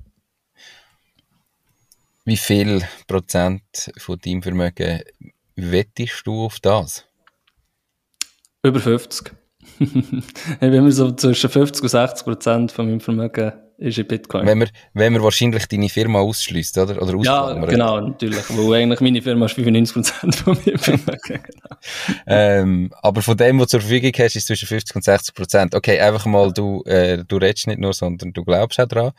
[2.30, 5.02] Wie viel Prozent von deinem Vermögen
[5.56, 7.04] wettest du auf das?
[8.62, 9.32] Über 50.
[9.80, 14.46] ich bin immer so zwischen 50 und 60 Prozent von meinem Vermögen ist in Bitcoin.
[14.46, 17.02] Wenn man, wenn man wahrscheinlich deine Firma ausschließt, oder?
[17.02, 18.44] oder ja, genau, natürlich.
[18.50, 21.40] Weil eigentlich meine Firma ist 95% von mir genau.
[22.28, 25.76] ähm, aber von dem, was du zur Verfügung hast, ist zwischen 50 und 60%.
[25.76, 29.12] Okay, einfach mal, du, äh, du redest nicht nur, sondern du glaubst auch dran.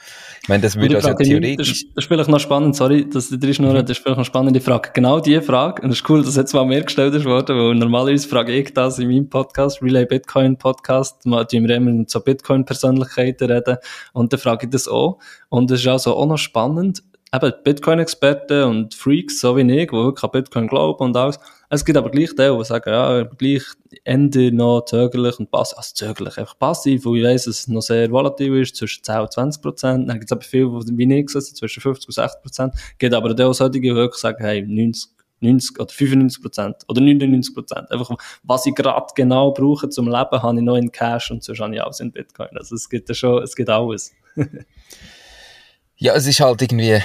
[0.43, 1.69] Ich meine, das würde also theoretisch...
[1.69, 3.79] Das, das ist vielleicht noch spannend, sorry, dass du drin nur, mhm.
[3.79, 4.91] das ist vielleicht noch spannende Frage.
[4.93, 7.75] Genau die Frage, und es ist cool, dass jetzt mal mehr gestellt ist worden, weil
[7.75, 13.51] normalerweise frage ich das in meinem Podcast, Relay Bitcoin Podcast, tun wir immer so Bitcoin-Persönlichkeiten
[13.51, 13.79] reden,
[14.13, 15.19] und dann frage ich das auch.
[15.49, 19.93] Und es ist also auch noch spannend, eben Bitcoin-Experten und Freaks, so wie ich, die
[19.93, 21.39] wirklich an Bitcoin glauben und alles.
[21.69, 23.63] Es gibt aber gleich die, die sagen, ja, gleich
[24.03, 27.83] Ende noch zögerlich und passiv, also zögerlich, einfach passiv, weil ich weiss, dass es noch
[27.83, 30.09] sehr volatil ist, zwischen 10 und 20 Prozent.
[30.09, 32.75] Dann gibt es aber viele, wie ich gesagt zwischen 50 und 60 Prozent.
[32.99, 37.55] Gibt aber auch solche, die wirklich sagen, hey, 90, 90 oder 95 Prozent oder 99
[37.55, 37.91] Prozent.
[37.91, 38.11] Einfach,
[38.43, 41.75] was ich gerade genau brauche zum Leben, habe ich noch in Cash und sonst habe
[41.75, 42.49] ich alles in Bitcoin.
[42.57, 44.13] Also es gibt ja schon, es gibt alles.
[45.97, 47.01] ja, es ist halt irgendwie,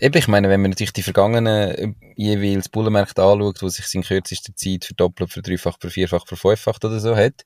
[0.00, 4.02] eben, ich meine, wenn man natürlich die vergangenen äh, jeweils Bullenmärkte anschaut, wo sich in
[4.02, 7.44] kürzester Zeit verdoppelt, verdreifacht, vervierfacht, verfünffacht oder so hat,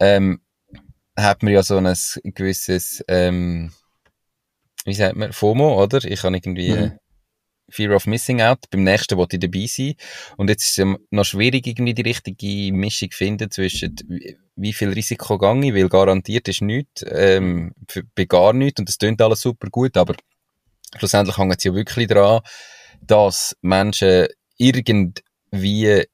[0.00, 0.40] ähm,
[1.16, 1.94] hat man ja so ein
[2.34, 3.72] gewisses, ähm,
[4.84, 6.04] wie sagt man, FOMO, oder?
[6.04, 6.98] Ich habe irgendwie mhm.
[7.68, 8.58] Fear of Missing Out.
[8.70, 9.94] Beim nächsten wollte ich dabei sein.
[10.36, 13.96] Und jetzt ist es noch schwierig, irgendwie die richtige Mischung zu finden zwischen
[14.56, 17.72] wie viel Risiko gehe ich, weil garantiert ist nichts, ähm,
[18.14, 20.14] bei gar nichts und es klingt alles super gut, aber
[20.96, 22.40] schlussendlich hängt es ja wirklich daran,
[23.02, 26.06] dass Menschen irgendwie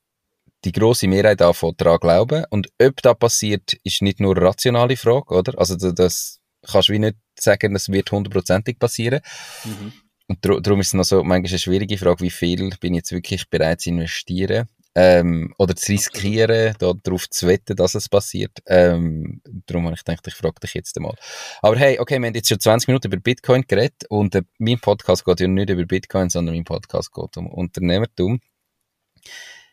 [0.64, 2.44] die große Mehrheit davon daran glauben.
[2.50, 5.58] Und ob das passiert, ist nicht nur eine rationale Frage, oder?
[5.58, 9.20] Also das kannst du wie nicht sagen, das wird hundertprozentig passieren.
[9.64, 9.92] Mhm.
[10.32, 13.12] Und darum ist es noch so manchmal eine schwierige Frage, wie viel bin ich jetzt
[13.12, 18.58] wirklich bereit zu investieren ähm, oder zu riskieren, da darauf zu wetten, dass es passiert.
[18.66, 21.16] Ähm, darum habe ich gedacht, ich frage dich jetzt einmal.
[21.60, 24.78] Aber hey, okay, wir haben jetzt schon 20 Minuten über Bitcoin geredet und äh, mein
[24.78, 28.40] Podcast geht ja nicht über Bitcoin, sondern mein Podcast geht um Unternehmertum.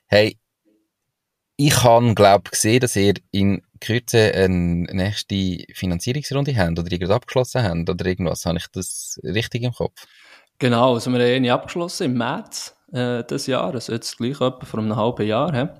[0.07, 0.37] Hey,
[1.55, 7.63] ich habe, glaube gesehen, dass ihr in Kürze eine nächste Finanzierungsrunde habt oder irgendwas abgeschlossen
[7.63, 8.45] habt oder irgendwas.
[8.45, 10.05] Habe ich das richtig im Kopf?
[10.59, 14.65] Genau, also wir haben eine abgeschlossen im März äh, des Jahres, also jetzt gleich etwa
[14.65, 15.77] vor einem halben Jahr.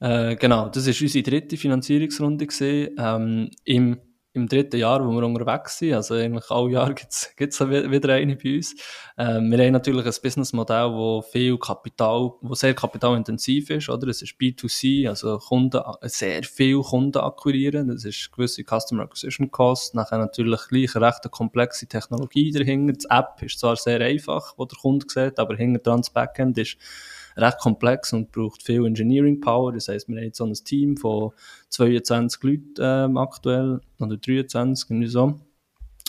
[0.00, 3.98] Äh, genau, das ist unsere dritte Finanzierungsrunde gesehen ähm, im
[4.34, 8.36] im dritten Jahr, wo wir unterwegs sind, also eigentlich alle Jahre gibt's gibt's wieder eine
[8.36, 8.74] bei uns.
[9.18, 14.08] Ähm, wir haben natürlich ein Businessmodell, wo viel Kapital, wo sehr kapitalintensiv ist, oder?
[14.08, 17.88] Es ist B2C, also Kunden, sehr viel Kunden akquirieren.
[17.88, 19.94] Das ist gewisse Customer Acquisition Cost.
[19.94, 22.94] Nachher natürlich gleich eine recht komplexe Technologie dahinter.
[22.94, 26.56] Die App ist zwar sehr einfach, wo der Kunde sieht, aber hinter dran das Backend
[26.56, 26.78] ist
[27.36, 29.72] recht komplex und braucht viel Engineering Power.
[29.72, 31.32] Das heißt, wir haben jetzt so ein Team von
[31.70, 35.40] 22 Leuten ähm, aktuell, oder 23, irgendwie so.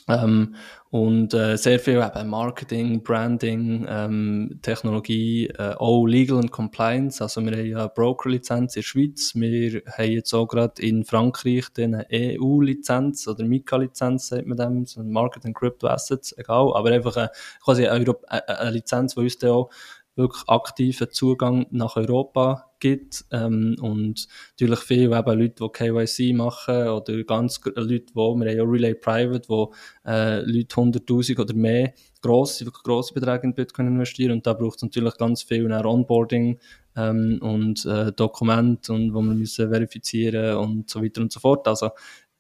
[0.08, 0.56] Ähm,
[0.90, 7.22] und äh, sehr viel eben Marketing, Branding, ähm, Technologie, äh, auch Legal and Compliance.
[7.22, 9.32] Also wir haben ja Broker-Lizenz in der Schweiz.
[9.34, 15.02] Wir haben jetzt auch gerade in Frankreich eine EU-Lizenz oder MiCA-Lizenz, sagt man dem, so
[15.04, 16.74] Market and Crypto Assets, egal.
[16.76, 17.32] Aber einfach eine,
[17.64, 19.70] quasi eine, eine, eine Lizenz, die uns dann auch
[20.16, 26.88] wirklich aktiven Zugang nach Europa gibt ähm, und natürlich viele eben Leute, die KYC machen
[26.90, 29.74] oder ganz Leute, die, wir haben ja Relay Private, wo
[30.06, 34.78] äh, Leute 100'000 oder mehr grosse, wirklich grosse Beträge in Bitcoin investieren und da braucht
[34.78, 36.60] es natürlich ganz viel nach Onboarding
[36.96, 41.68] ähm, und äh, Dokumente und wo wir müssen verifizieren und so weiter und so fort.
[41.68, 41.90] Also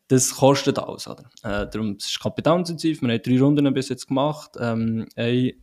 [0.07, 1.07] das kostet alles.
[1.07, 1.23] Oder?
[1.43, 3.01] Äh, darum es ist kapitalintensiv.
[3.01, 4.51] Wir haben drei Runden bis jetzt gemacht.
[4.59, 5.53] Ähm, eine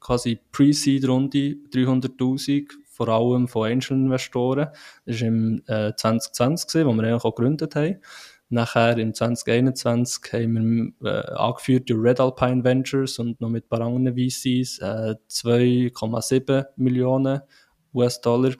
[0.00, 4.68] quasi Pre-Seed-Runde, 300'000, vor allem von Angel-Investoren.
[5.06, 8.00] Das war im äh, 2020, gewesen, wo wir eigentlich auch gegründet haben.
[8.52, 13.68] Nachher im 2021 haben wir äh, angeführt durch Red Alpine Ventures und noch mit ein
[13.68, 17.42] paar anderen VCs äh, 2,7 Millionen
[17.94, 18.54] US-Dollar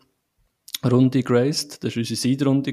[0.88, 1.83] Runde geraced.
[1.83, 2.72] Das war unsere Seed-Runde.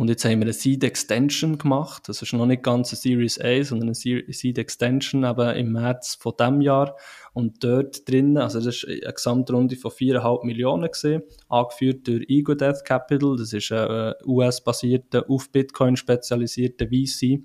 [0.00, 2.08] Und jetzt haben wir eine Seed Extension gemacht.
[2.08, 6.14] Das ist noch nicht ganz eine Series A, sondern eine Seed Extension eben im März
[6.18, 6.96] von diesem Jahr.
[7.34, 12.54] Und dort drinnen, also das ist eine Gesamtrunde von 4,5 Millionen gesehen, angeführt durch Ego
[12.54, 13.36] Death Capital.
[13.36, 17.42] Das ist ein US-basierter, auf Bitcoin spezialisierter VC,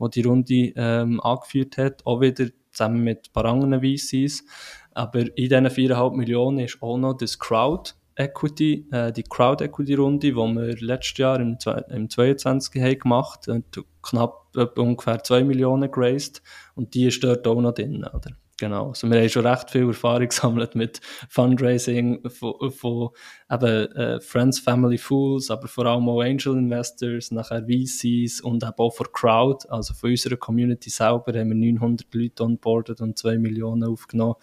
[0.00, 2.06] der die Runde ähm, angeführt hat.
[2.06, 4.44] Auch wieder zusammen mit ein paar anderen VCs.
[4.92, 9.94] Aber in diesen 4,5 Millionen ist auch noch das Crowd Equity, äh, die Crowd Equity
[9.94, 11.56] Runde, die wir letztes Jahr im,
[11.88, 13.64] im 22 haben gemacht und
[14.02, 16.42] knapp ungefähr 2 Millionen geraced
[16.74, 18.32] und die ist dort auch noch drin, oder?
[18.60, 18.88] Genau.
[18.88, 23.10] Also wir haben schon recht viel Erfahrung gesammelt mit Fundraising von, von
[23.48, 28.74] eben, äh, Friends, Family, Fools, aber vor allem auch Angel Investors, nachher VCs und eben
[28.76, 33.38] auch von Crowd, also von unserer Community selber haben wir 900 Leute onboardet und 2
[33.38, 34.34] Millionen aufgenommen.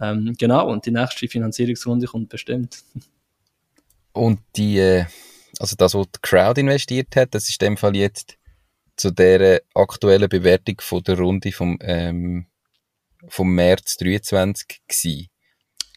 [0.00, 2.82] Ähm, genau, und die nächste Finanzierungsrunde kommt bestimmt.
[4.12, 5.04] Und die, äh,
[5.58, 8.36] also das, was die Crowd investiert hat, das ist in dem Fall jetzt
[8.96, 12.46] zu der aktuellen Bewertung von der Runde vom, ähm,
[13.28, 15.28] vom März 23 gewesen.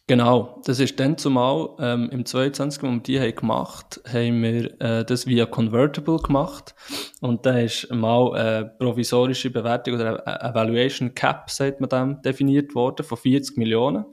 [0.09, 4.79] Genau, das ist dann zumal ähm, im 22, wo wir die haben gemacht haben, wir
[4.79, 6.75] äh, das via Convertible gemacht.
[7.19, 12.73] Und da ist mal eine provisorische Bewertung oder eine Evaluation Cap, sagt man dem, definiert
[12.73, 14.05] worden von 40 Millionen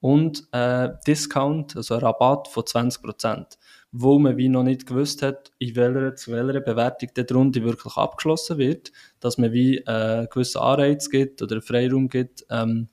[0.00, 3.58] und äh, Discount, also Rabatt von 20 Prozent,
[3.92, 7.98] wo man wie noch nicht gewusst hat, in welcher, zu welcher Bewertung die Runde wirklich
[7.98, 12.88] abgeschlossen wird, dass man wie äh, gewisse Anreiz gibt oder Freiraum gibt, ähm,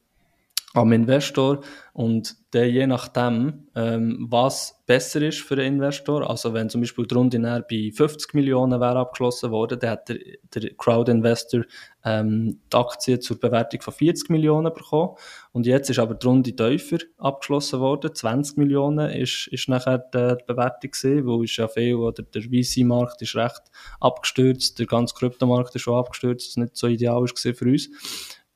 [0.80, 1.62] am Investor
[1.94, 7.06] und der je nachdem, ähm, was besser ist für den Investor, also wenn zum Beispiel
[7.06, 7.39] die Runde
[7.70, 10.18] bei 50 Millionen wäre abgeschlossen worden, dann hat der,
[10.56, 11.63] der Crowd-Investor
[12.06, 15.15] ähm, die Aktie zur Bewertung von 40 Millionen bekommen.
[15.52, 20.38] Und jetzt ist aber die Runde tiefer abgeschlossen worden, 20 Millionen ist, ist nachher die,
[20.38, 23.62] die Bewertung gewesen, wo ist ja viel, oder der VC-Markt ist recht
[24.00, 27.89] abgestürzt, der ganze Kryptomarkt ist schon abgestürzt, was nicht so ideal ist für uns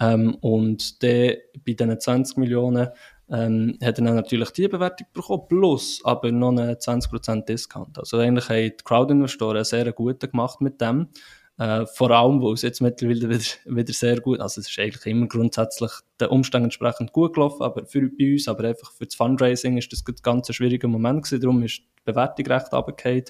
[0.04, 2.90] Ähm, und der, bei diesen 20 Millionen
[3.30, 7.98] ähm, hat er dann natürlich die Bewertung bekommen, plus aber noch einen 20% Discount.
[7.98, 11.08] Also eigentlich haben die Crowd-Investoren sehr guten gemacht mit dem.
[11.60, 15.06] Äh, vor allem, wo es jetzt mittlerweile wieder, wieder sehr gut, also es ist eigentlich
[15.06, 19.14] immer grundsätzlich den Umständen entsprechend gut gelaufen, aber für bei uns, aber einfach für das
[19.14, 23.26] Fundraising ist das ein ganz schwieriger Moment gewesen, darum ist die Bewertung recht runtergefallen.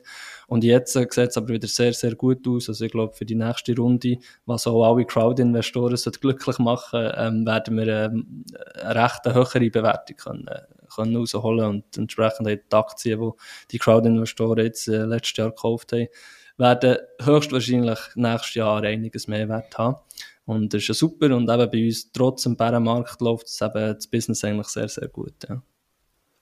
[0.47, 2.69] Und jetzt äh, sieht es aber wieder sehr, sehr gut aus.
[2.69, 7.77] Also ich glaube, für die nächste Runde, was auch alle Crowd-Investoren glücklich machen, ähm, werden
[7.77, 8.45] wir ähm,
[8.81, 10.49] eine recht höhere Bewertung können,
[10.95, 13.31] können rausholen und entsprechend die Aktien, die
[13.71, 16.07] die Crowd-Investoren jetzt äh, letztes Jahr gekauft haben,
[16.57, 19.97] werden höchstwahrscheinlich nächstes Jahr einiges mehr Wert haben.
[20.45, 21.35] Und das ist ja super.
[21.35, 25.07] Und eben bei uns, trotz dem Bärenmarkt, läuft das, eben das Business eigentlich sehr, sehr
[25.07, 25.35] gut.
[25.47, 25.61] Ja.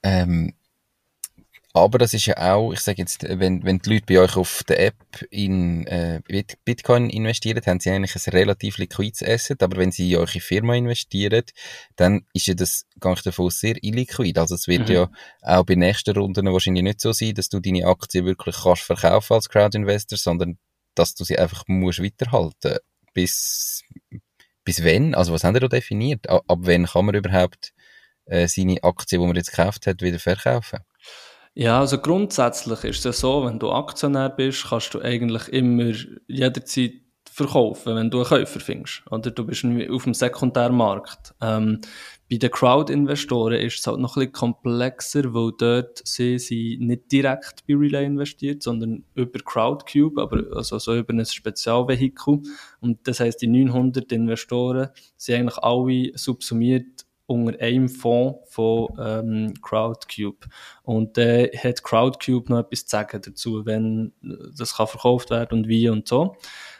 [0.02, 0.54] Ähm,
[1.74, 4.62] aber das ist ja auch, ich sage jetzt, wenn, wenn die Leute bei euch auf
[4.64, 6.20] der App in äh,
[6.66, 10.74] Bitcoin investieren, haben sie eigentlich ein relativ liquides Asset, aber wenn sie in eure Firma
[10.74, 11.44] investieren,
[11.96, 14.36] dann ist ja das, gehe ich davon sehr illiquid.
[14.36, 14.94] Also es wird mhm.
[14.94, 18.82] ja auch bei nächsten Runden wahrscheinlich nicht so sein, dass du deine Aktie wirklich kannst
[18.82, 20.58] verkaufen als Crowd-Investor, sondern
[20.94, 22.76] dass du sie einfach musst weiterhalten.
[23.14, 23.82] Bis,
[24.64, 25.14] bis wenn?
[25.14, 26.28] Also was haben ihr da definiert?
[26.28, 27.72] Ab, ab wann kann man überhaupt
[28.26, 30.80] äh, seine Aktie, die man jetzt gekauft hat, wieder verkaufen?
[31.54, 35.92] Ja, also grundsätzlich ist es so, wenn du Aktionär bist, kannst du eigentlich immer
[36.26, 36.94] jederzeit
[37.30, 39.02] verkaufen, wenn du einen Käufer findest.
[39.10, 41.34] Oder du bist auf dem Sekundärmarkt.
[41.42, 41.80] Ähm,
[42.30, 47.12] bei den Crowd-Investoren ist es halt noch ein bisschen komplexer, weil dort sie, sie nicht
[47.12, 52.40] direkt bei Relay investiert, sondern über Crowdcube, aber also so über ein Spezialvehikel.
[52.80, 59.54] Und das heißt, die 900 Investoren sind eigentlich alle subsumiert unter einem Fonds von ähm,
[59.62, 60.46] Crowdcube.
[60.82, 64.12] Und da äh, hat Crowdcube noch etwas zu sagen dazu, wenn
[64.56, 66.36] das kann verkauft werden und wie und so.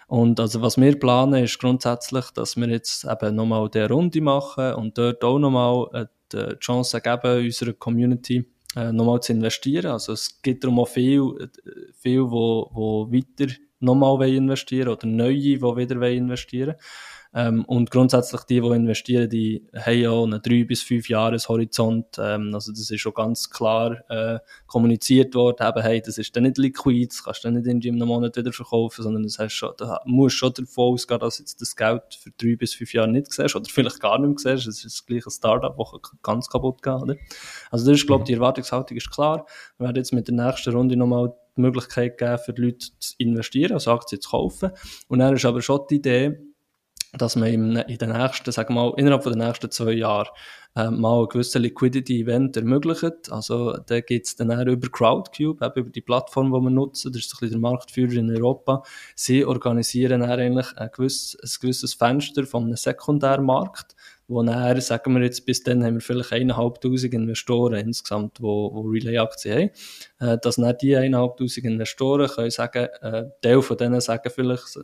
[0.06, 4.74] Und also was wir planen, ist grundsätzlich, dass wir jetzt eben nochmal diese Runde machen
[4.74, 8.44] und dort auch nochmal äh, die Chance geben, unserer Community
[8.76, 9.92] äh, nochmal zu investieren.
[9.92, 15.34] Also es gibt darum auch viel, äh, viel wo, wo weiter nochmal investieren oder neue,
[15.34, 16.78] die wieder investieren wollen.
[17.34, 22.18] Ähm, und grundsätzlich die, die investieren, die haben ja einen drei bis fünf Jahreshorizont.
[22.18, 25.66] Ähm, also das ist schon ganz klar äh, kommuniziert worden.
[25.66, 28.36] Eben, hey, das ist dann nicht liquid, das kannst du dann nicht in einem Monat
[28.36, 32.02] wieder verkaufen, sondern das heißt schon, da musst schon davon ausgehen, dass jetzt das Geld
[32.20, 34.68] für drei bis fünf Jahre nicht siehst oder vielleicht gar nicht mehr siehst.
[34.68, 36.92] Es ist das gleiche Startup, das ganz kaputt geht.
[36.92, 37.16] Oder?
[37.70, 39.46] Also das ist, glaube ich, die Erwartungshaltung ist klar.
[39.78, 43.14] Wir werden jetzt mit der nächsten Runde nochmal die Möglichkeit geben, für die Leute zu
[43.18, 44.70] investieren, also Aktien zu kaufen.
[45.08, 46.38] Und dann ist aber schon die Idee,
[47.12, 50.30] dass man in den nächsten, sagen wir mal, innerhalb der nächsten zwei Jahre
[50.74, 53.30] äh, mal ein gewisses Liquidity-Event ermöglicht.
[53.30, 57.12] Also da geht es dann auch über Crowdcube, eben über die Plattform, die wir nutzen.
[57.12, 58.82] Das ist ein bisschen der Marktführer in Europa.
[59.14, 63.94] Sie organisieren dann eigentlich ein gewisses, ein gewisses Fenster von einem Sekundärmarkt,
[64.32, 68.82] wo nachher, sagen wir jetzt, bis dann haben wir vielleicht eineinhalbtausend Investoren insgesamt, wo, wo
[68.82, 69.70] Relay-Aktien
[70.18, 74.78] haben, äh, dass dann die eineinhalbtausend Investoren können sagen, äh, Teil von denen sagen vielleicht,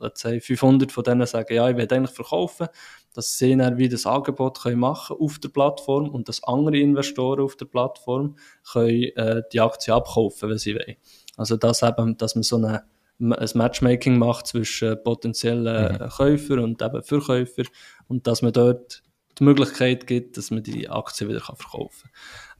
[0.00, 2.68] let's say 500 von denen sagen, ja, ich will eigentlich verkaufen,
[3.14, 7.44] dass sie dann wie das Angebot können machen auf der Plattform und dass andere Investoren
[7.44, 8.36] auf der Plattform
[8.70, 10.96] können äh, die Aktie abkaufen, wenn sie wollen.
[11.36, 12.84] Also das eben, dass man so eine
[13.20, 16.08] ein Matchmaking macht zwischen potenziellen mhm.
[16.08, 17.64] Käufern und eben Verkäufer
[18.08, 19.02] und dass man dort
[19.38, 22.12] die Möglichkeit gibt, dass man die Aktie wieder verkaufen kann.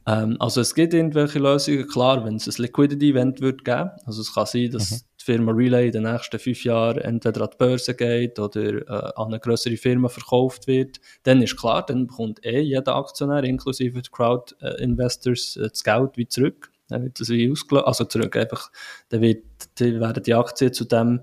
[0.06, 4.34] Ähm, also es gibt irgendwelche Lösungen, klar, wenn es ein Liquidity-Event wird geben, also es
[4.34, 4.96] kann sein, dass mhm.
[5.20, 9.12] die Firma Relay in den nächsten fünf Jahren entweder an die Börse geht oder äh,
[9.16, 14.02] an eine größere Firma verkauft wird, dann ist klar, dann bekommt eh jeder Aktionär, inklusive
[14.02, 16.70] die Crowd-Investors, äh, das Geld wieder zurück.
[16.88, 18.70] Dann wird das wie ausgelöst, also zurück einfach,
[19.08, 19.44] dann wird,
[19.78, 21.22] die, werden die Aktien zu dem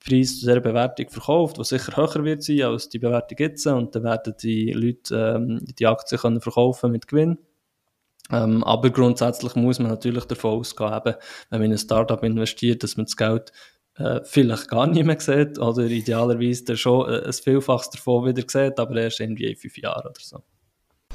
[0.00, 3.94] Preis, zu dieser Bewertung verkauft, was sicher höher wird sein als die Bewertung jetzt und
[3.94, 7.38] dann werden die Leute ähm, die Aktien können verkaufen mit Gewinn.
[8.30, 11.16] Ähm, aber grundsätzlich muss man natürlich davon ausgehen, eben,
[11.50, 13.52] wenn man in ein Startup investiert, dass man das Geld
[13.96, 18.42] äh, vielleicht gar nicht mehr sieht oder idealerweise dann schon äh, ein Vielfaches davon wieder
[18.46, 20.42] sieht, aber erst irgendwie in fünf Jahren oder so.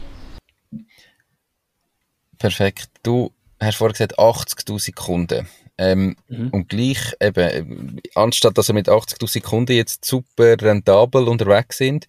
[2.38, 2.90] Perfekt.
[3.04, 5.48] Du hast vorhin gesagt 80.000 Kunden.
[5.82, 6.50] Ähm, mhm.
[6.50, 12.06] Und gleich eben, anstatt dass wir mit 80.000 Kunden jetzt super rentabel unterwegs sind,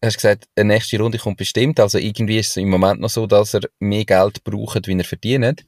[0.00, 1.80] hast du gesagt, eine nächste Runde kommt bestimmt.
[1.80, 5.04] Also irgendwie ist es im Moment noch so, dass er mehr Geld braucht, wie er
[5.04, 5.64] verdient.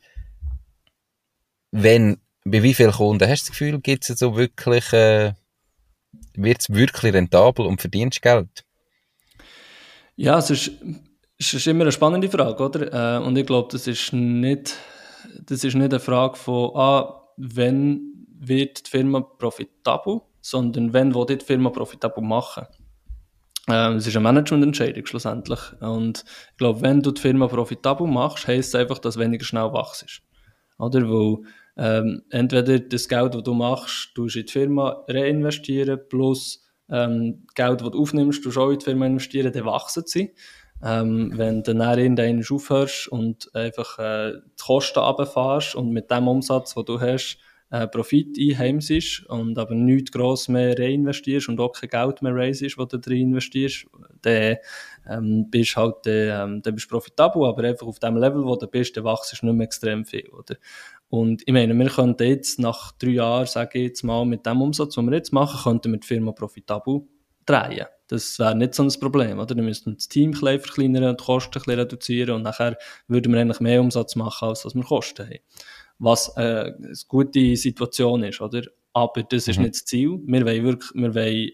[1.73, 5.33] Wenn, bei wie vielen Kunden hast du das Gefühl, gibt es so wirklich, äh,
[6.35, 8.65] wird es wirklich rentabel und verdienst Geld?
[10.15, 10.71] Ja, es ist,
[11.37, 13.19] es ist immer eine spannende Frage, oder?
[13.19, 14.77] Äh, und ich glaube, das ist nicht,
[15.47, 21.27] das ist nicht eine Frage von, ah, wenn wird die Firma profitabel, sondern wenn will
[21.27, 22.67] die Firma profitabel machen.
[23.69, 25.61] Ähm, es ist eine Managemententscheidung schlussendlich.
[25.81, 29.73] Und ich glaube, wenn du die Firma profitabel machst, heisst es einfach, dass weniger schnell
[29.73, 30.23] wachst.
[30.79, 31.03] Oder?
[31.03, 31.39] Weil
[31.77, 37.81] ähm, entweder das Geld, das du machst, du in die Firma reinvestieren, plus ähm, Geld,
[37.81, 40.35] das du aufnimmst, du auch in die Firma investieren, dann wachsen sie.
[40.83, 46.27] Ähm, wenn du dann irgendwann aufhörst und einfach äh, die Kosten runterfährst und mit dem
[46.27, 47.39] Umsatz, den du hast,
[47.71, 52.79] äh, Profit einheimst und aber nichts gross mehr reinvestierst und auch kein Geld mehr raisest,
[52.79, 53.87] was du drin investierst,
[54.23, 54.57] dann
[55.09, 58.97] ähm, bist halt, ähm, dann bist profitabel, aber einfach auf dem Level, wo du bist,
[58.97, 60.57] dann wachst du nicht mehr extrem viel, oder?
[61.09, 64.63] Und ich meine, wir könnten jetzt nach drei Jahren, sage ich jetzt mal, mit dem
[64.63, 67.03] Umsatz, den wir jetzt machen, könnten wir die Firma profitabel
[67.47, 67.87] drehen.
[68.11, 69.55] Das wäre nicht so ein Problem, oder?
[69.55, 72.43] Dann müssten wir das Team ein bisschen verkleinern und die Kosten ein bisschen reduzieren und
[72.43, 72.77] nachher
[73.09, 75.39] würden wir eigentlich mehr Umsatz machen, als was wir Kosten haben
[76.01, 78.63] was äh, eine gute Situation ist, oder?
[78.93, 79.65] Aber das ist mhm.
[79.65, 80.19] nicht das Ziel.
[80.25, 81.51] Wir wollen wirklich, wir wollen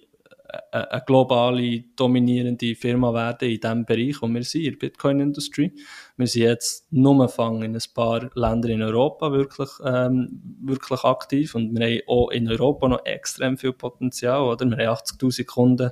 [0.72, 5.72] äh, eine globale, dominierende Firma werden in dem Bereich, wo wir sind, in der Bitcoin-Industrie.
[6.16, 11.54] Wir sind jetzt nur fangen in ein paar Ländern in Europa wirklich, ähm, wirklich aktiv
[11.56, 14.64] und wir haben auch in Europa noch extrem viel Potenzial, oder?
[14.64, 15.90] Wir haben 80.000 Kunden,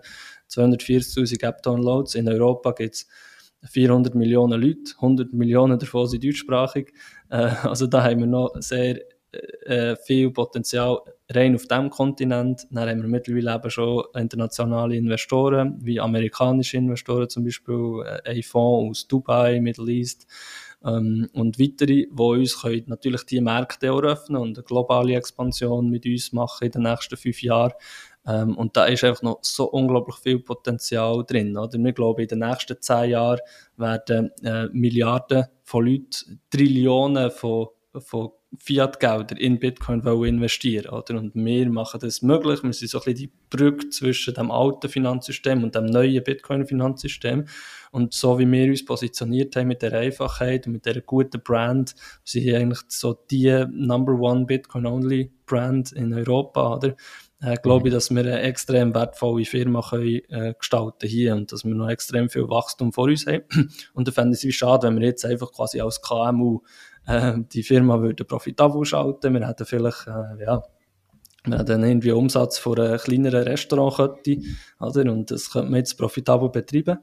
[0.57, 2.15] 240.000 App-Downloads.
[2.15, 3.07] In Europa gibt es
[3.71, 6.93] 400 Millionen Leute, 100 Millionen davon sind deutschsprachig.
[7.31, 9.01] Äh, also da haben wir noch sehr
[9.65, 10.99] äh, viel Potenzial
[11.31, 12.67] rein auf dem Kontinent.
[12.71, 18.43] Dann haben wir mittlerweile eben schon internationale Investoren, wie amerikanische Investoren zum Beispiel, äh, ein
[18.43, 20.27] Fonds aus Dubai, Middle East
[20.85, 26.07] ähm, und weitere, die uns können natürlich die Märkte eröffnen und eine globale Expansion mit
[26.07, 27.73] uns machen in den nächsten fünf Jahren.
[28.27, 31.57] Ähm, und da ist einfach noch so unglaublich viel Potenzial drin.
[31.57, 31.79] Oder?
[31.79, 33.41] Wir glauben, in den nächsten zehn Jahren
[33.77, 41.19] werden äh, Milliarden von Leuten, Trillionen von, von Fiat-Gelder in Bitcoin investieren oder?
[41.19, 42.63] Und wir machen das möglich.
[42.63, 47.47] Wir sind so ein bisschen die Brücke zwischen dem alten Finanzsystem und dem neuen Bitcoin-Finanzsystem.
[47.91, 51.95] Und so wie wir uns positioniert haben mit der Einfachheit und mit der guten Brand,
[52.25, 56.97] sind wir eigentlich so die Number One Bitcoin-Only-Brand in Europa, oder?
[57.43, 57.97] Äh, glaube ich, mhm.
[57.97, 62.29] dass wir eine extrem wertvolle Firma können, äh, gestalten hier und dass wir noch extrem
[62.29, 63.43] viel Wachstum vor uns haben.
[63.95, 66.61] Und da fände ich es schade, wenn wir jetzt einfach quasi als KMU
[67.07, 69.35] äh, die Firma würde profitabel schalten.
[69.35, 70.63] Wir hätten vielleicht, äh, ja,
[71.45, 74.41] wir hätten irgendwie Umsatz von einer kleineren Restaurantkette,
[74.81, 75.13] oder?
[75.13, 76.99] Und das könnte man jetzt profitabel betreiben.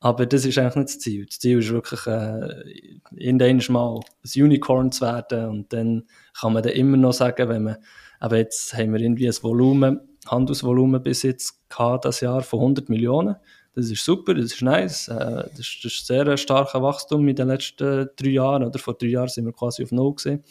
[0.00, 1.26] Aber das ist eigentlich nicht das Ziel.
[1.26, 2.64] Das Ziel ist wirklich, äh,
[3.12, 6.08] irgendwann mal ein Unicorn zu werden und dann
[6.40, 7.76] kann man dann immer noch sagen, wenn man
[8.22, 12.88] aber jetzt haben wir irgendwie ein Volumen, Handelsvolumen bis jetzt gehabt, das Jahr von 100
[12.88, 13.34] Millionen.
[13.74, 15.08] Das ist super, das ist nice.
[15.08, 18.62] Äh, das ist, ist sehr starker Wachstum in den letzten drei Jahren.
[18.62, 20.44] Oder vor drei Jahren sind wir quasi auf Null gesehen.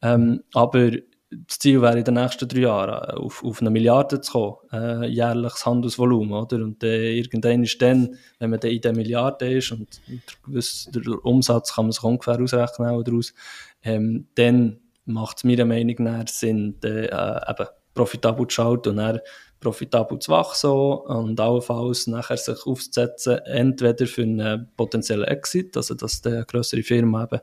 [0.00, 4.22] Ähm, aber das Ziel wäre in den nächsten drei Jahren äh, auf, auf eine Milliarde
[4.22, 6.64] zu kommen, äh, jährliches Handelsvolumen, oder?
[6.64, 10.00] Und äh, irgendwann ist dann, wenn man dann in der Milliarde ist und
[10.46, 13.34] der Umsatz kann man sich ungefähr ausrechnen daraus,
[13.82, 19.20] ähm, dann macht es meiner Meinung nach Sinn, äh, eben profitabel zu schalten und dann
[19.60, 26.20] profitabel zu wachsen und allenfalls nachher sich aufzusetzen, entweder für einen potenziellen Exit, also dass
[26.20, 27.40] die größere Firma eben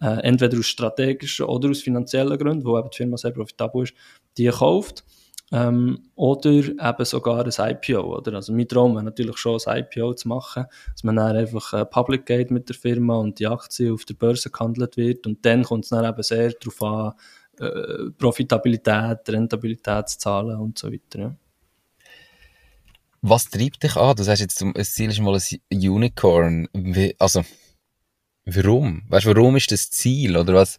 [0.00, 3.94] äh, entweder aus strategischen oder aus finanziellen Gründen, wo eben die Firma sehr profitabel ist,
[4.36, 5.04] die kauft
[5.52, 8.34] ähm, oder eben sogar ein IPO, oder?
[8.34, 11.84] Also mein Traum wäre natürlich schon ein IPO zu machen, dass man dann einfach äh,
[11.84, 15.64] public geht mit der Firma und die Aktie auf der Börse gehandelt wird und dann
[15.64, 17.12] kommt es dann eben sehr darauf an,
[17.58, 21.18] äh, Profitabilität, Rentabilitätszahlen und so weiter.
[21.18, 21.36] Ja.
[23.22, 24.16] Was treibt dich an?
[24.16, 25.60] Du sagst jetzt, das Ziel ist mal ein
[25.90, 26.68] Unicorn.
[26.72, 27.44] Wie, also,
[28.46, 29.02] warum?
[29.08, 30.36] Weißt du, warum ist das Ziel?
[30.36, 30.78] Oder was,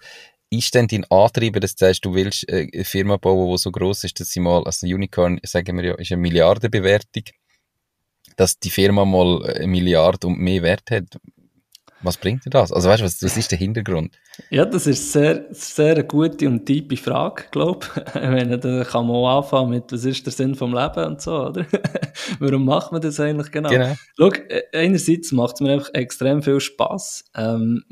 [0.52, 3.72] ist denn dein Antrieb, dass du sagst, du willst äh, eine Firma bauen, die so
[3.72, 7.24] groß ist, dass sie mal, also Unicorn, sagen wir ja, ist eine Milliardenbewertung,
[8.36, 11.18] dass die Firma mal eine Milliarde und mehr Wert hat?
[12.04, 12.72] Was bringt dir das?
[12.72, 14.18] Also weißt du, was, was ist der Hintergrund?
[14.49, 18.16] Ja, das ist sehr, sehr eine gute und tiefe Frage, glaube ich.
[18.16, 21.47] Meine, da kann man auch anfangen mit, was ist der Sinn vom Leben und so,
[21.47, 21.66] oder?
[22.39, 23.70] Warum macht man das eigentlich genau?
[23.70, 23.95] genau.
[24.18, 27.24] Schau, äh, einerseits macht es mir einfach extrem viel Spass.
[27.36, 27.84] Ähm,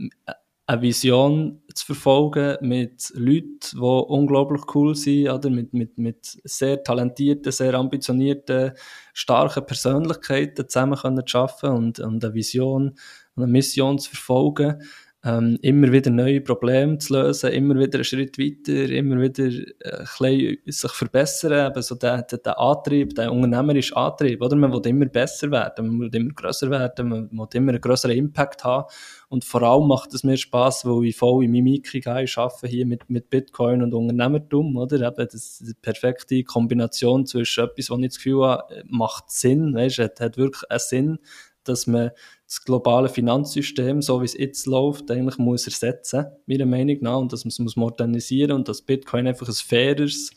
[0.70, 5.50] eine Vision zu verfolgen mit Leuten, die unglaublich cool sind, oder?
[5.50, 8.74] Mit, mit, mit sehr talentierten, sehr ambitionierten,
[9.14, 12.96] starken Persönlichkeiten zusammen können zu arbeiten und, und eine Vision,
[13.36, 14.84] eine Mission zu verfolgen
[15.30, 20.72] ähm, immer wieder neue Probleme zu lösen, immer wieder einen Schritt weiter, immer wieder äh,
[20.72, 24.56] sich verbessern, eben so der, der, der Antrieb, der unternehmerische Antrieb, oder?
[24.56, 28.16] Man will immer besser werden, man will immer grösser werden, man will immer einen grösseren
[28.16, 28.86] Impact haben
[29.30, 33.10] und vor allem macht es mir Spaß, weil ich voll in Ikigai arbeite hier mit,
[33.10, 35.08] mit Bitcoin und Unternehmertum, oder?
[35.08, 40.00] Eben das die perfekte Kombination zwischen etwas, was ich das Gefühl habe, macht Sinn, weißt,
[40.00, 41.20] hat, hat wirklich einen Sinn,
[41.64, 42.12] dass man
[42.50, 47.32] das globale Finanzsystem, so wie es jetzt läuft, eigentlich muss ersetzen, meiner Meinung nach, und
[47.32, 50.32] dass man es muss modernisieren und dass Bitcoin einfach ein faires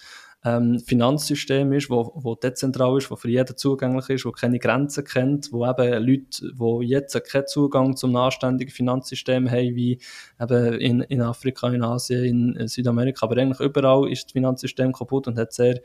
[0.45, 5.05] ähm, Finanzsystem ist, wo, wo dezentral ist, wo für jeden zugänglich ist, wo keine Grenzen
[5.05, 9.99] kennt, wo eben Leute, die jetzt keinen Zugang zum anständigen Finanzsystem haben, wie
[10.39, 15.29] eben in, in Afrika, in Asien, in Südamerika, aber eigentlich überall ist das Finanzsystem kaputt
[15.29, 15.81] und hat sehr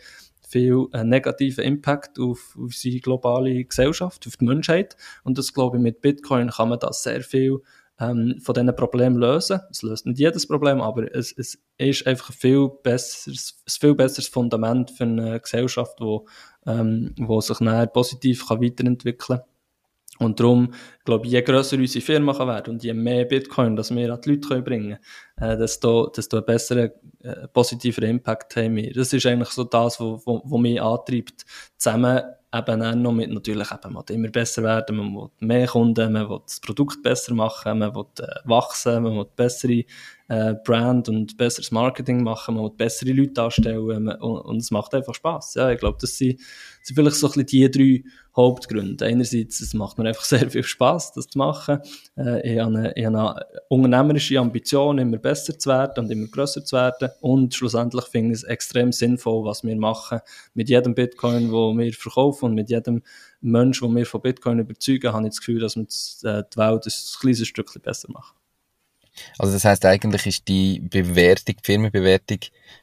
[0.47, 4.95] viel äh, negativen Impact auf, unsere globale Gesellschaft, auf die Menschheit.
[5.23, 7.61] Und das glaube ich, mit Bitcoin kann man das sehr viel
[7.99, 9.59] ähm, von diesen Problemen lösen.
[9.69, 13.95] Es löst nicht jedes Problem, aber es, es ist einfach ein viel besseres, ein viel
[13.95, 16.27] besseres Fundament für eine Gesellschaft, wo,
[16.65, 19.47] ähm, wo sich nachher positiv kann weiterentwickeln kann.
[20.19, 20.73] Und darum,
[21.07, 24.31] glaube je grösser unsere Firma kann werden und je mehr Bitcoin, das wir an die
[24.31, 24.97] Leute können bringen
[25.37, 26.91] können, äh, desto, desto einen besseren,
[27.23, 28.93] äh, positiveren Impact haben wir.
[28.93, 31.45] Das ist eigentlich so das, was wo, wo mich antreibt,
[31.77, 32.21] zusammen
[32.53, 36.13] eben auch noch mit natürlich eben, man will immer besser werden, man will mehr Kunden,
[36.13, 39.83] man will das Produkt besser machen, man will äh, wachsen, man will bessere
[40.29, 44.71] äh, Brand und besseres Marketing machen, man will bessere Leute anstellen man, und, und, es
[44.71, 45.55] macht einfach Spaß.
[45.55, 46.39] Ja, ich glaube, das sind,
[46.83, 47.71] sind vielleicht so ein bisschen die
[48.03, 49.05] drei Hauptgründe.
[49.05, 51.79] Einerseits, es macht mir einfach sehr viel Spaß, das zu machen.
[52.17, 56.27] Äh, ich, habe eine, ich habe eine unternehmerische Ambition, immer besser zu werden und immer
[56.27, 57.09] grösser zu werden.
[57.21, 60.19] Und schlussendlich finde ich es extrem sinnvoll, was wir machen.
[60.53, 63.03] Mit jedem Bitcoin, wo wir verkaufen und mit jedem
[63.41, 66.85] Mensch, den wir von Bitcoin überzeugen, habe ich das Gefühl, dass wir äh, die Welt
[66.85, 68.35] ein kleines Stückchen besser machen.
[69.37, 72.39] Also das heißt eigentlich ist die Bewertung, die Firmenbewertung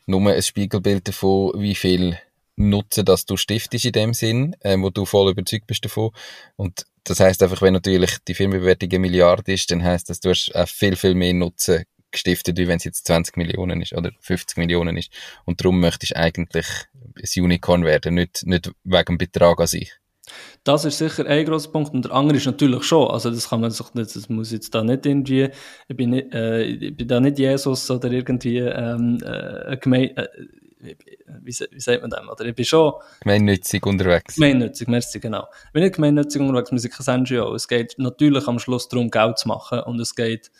[0.06, 2.18] nur ein Spiegelbild davon, wie viel
[2.56, 6.10] Nutzen, dass du stiftest in dem Sinn, äh, wo du voll überzeugt bist davon.
[6.56, 10.30] Und das heißt einfach, wenn natürlich die Firmenbewertung eine Milliarde ist, dann heißt das, du
[10.30, 14.12] hast auch viel, viel mehr Nutzen gestiftet, wie wenn es jetzt 20 Millionen ist oder
[14.20, 15.10] 50 Millionen ist.
[15.44, 16.66] Und darum möchtest du eigentlich
[17.16, 19.92] ein Unicorn werden, nicht, nicht wegen dem Betrag an sich.
[20.62, 21.92] Das ist sicher ein grosser Punkt.
[21.92, 24.74] Und der andere ist natürlich schon, also das kann man sich nicht, das muss jetzt
[24.74, 25.50] da nicht irgendwie,
[25.88, 30.28] ich bin, nicht, äh, ich bin da nicht Jesus oder irgendwie ähm, äh, Geme äh,
[30.84, 30.96] wie,
[31.44, 32.20] wie sagt man das?
[32.28, 32.92] Oder ich bin schon...
[33.20, 34.34] Gemeinnützig unterwegs.
[34.34, 35.48] Gemeinnützig, merci, genau.
[35.66, 37.54] Ich bin nicht gemeinnützig unterwegs, wir sind kein NGO.
[37.54, 40.50] Es geht natürlich am Schluss darum, Geld zu machen und es geht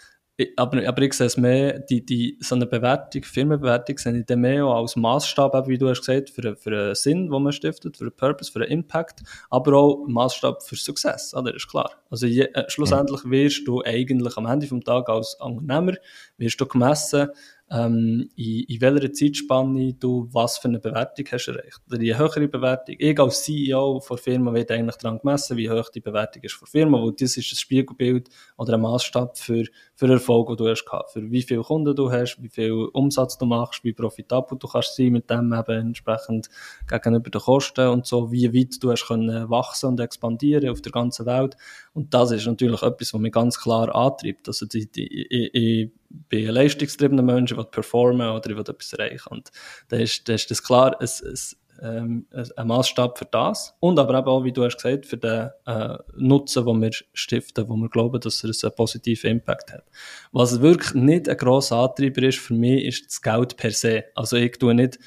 [0.57, 4.41] aber, aber ich sehe es mehr, die, die, so eine Bewertung, Firmenbewertung, sehe ich dann
[4.41, 8.05] mehr als Maßstab, wie du hast gesagt, für, für einen Sinn, den man stiftet, für
[8.05, 11.55] einen Purpose, für einen Impact, aber auch Maßstab für Success, oder?
[11.55, 11.93] ist klar.
[12.11, 15.95] Also je, äh, schlussendlich wirst du eigentlich am Ende vom Tag als Unternehmer,
[16.37, 17.29] wirst du gemessen
[17.75, 21.81] ähm, in, in welcher Zeitspanne du was für eine Bewertung hast erreicht.
[21.89, 25.89] Oder je höhere Bewertung, ich als CEO von Firma werde eigentlich daran gemessen, wie hoch
[25.91, 29.65] die Bewertung ist von Firma, weil das ist ein Spiegelbild oder ein Maßstab für,
[29.95, 31.11] für Erfolg, den du hast gehabt.
[31.11, 34.95] Für wie viele Kunden du hast, wie viel Umsatz du machst, wie profitabel du kannst
[34.95, 36.49] sein mit dem eben entsprechend
[36.89, 40.93] gegenüber den Kosten und so, wie weit du hast können wachsen und expandieren auf der
[40.93, 41.57] ganzen Welt.
[41.93, 44.47] Und das ist natürlich etwas, was mich ganz klar antreibt.
[44.47, 48.93] Also die, die, ich bin ein leistungstriebener Mensch, ich will performen oder ich will etwas
[48.93, 49.29] erreichen.
[49.31, 49.51] Und
[49.89, 51.39] da ist, ist das klar ein, ein,
[51.83, 52.27] ähm,
[52.57, 53.75] ein Maßstab für das.
[53.81, 57.69] Und aber eben auch, wie du hast gesagt, für den äh, Nutzen, den wir stiften,
[57.69, 59.85] wo wir glauben, dass er einen positiven Impact hat.
[60.33, 64.05] Was wirklich nicht ein grosser Antreiber ist für mich, ist das Geld per se.
[64.15, 64.99] Also ich tue nicht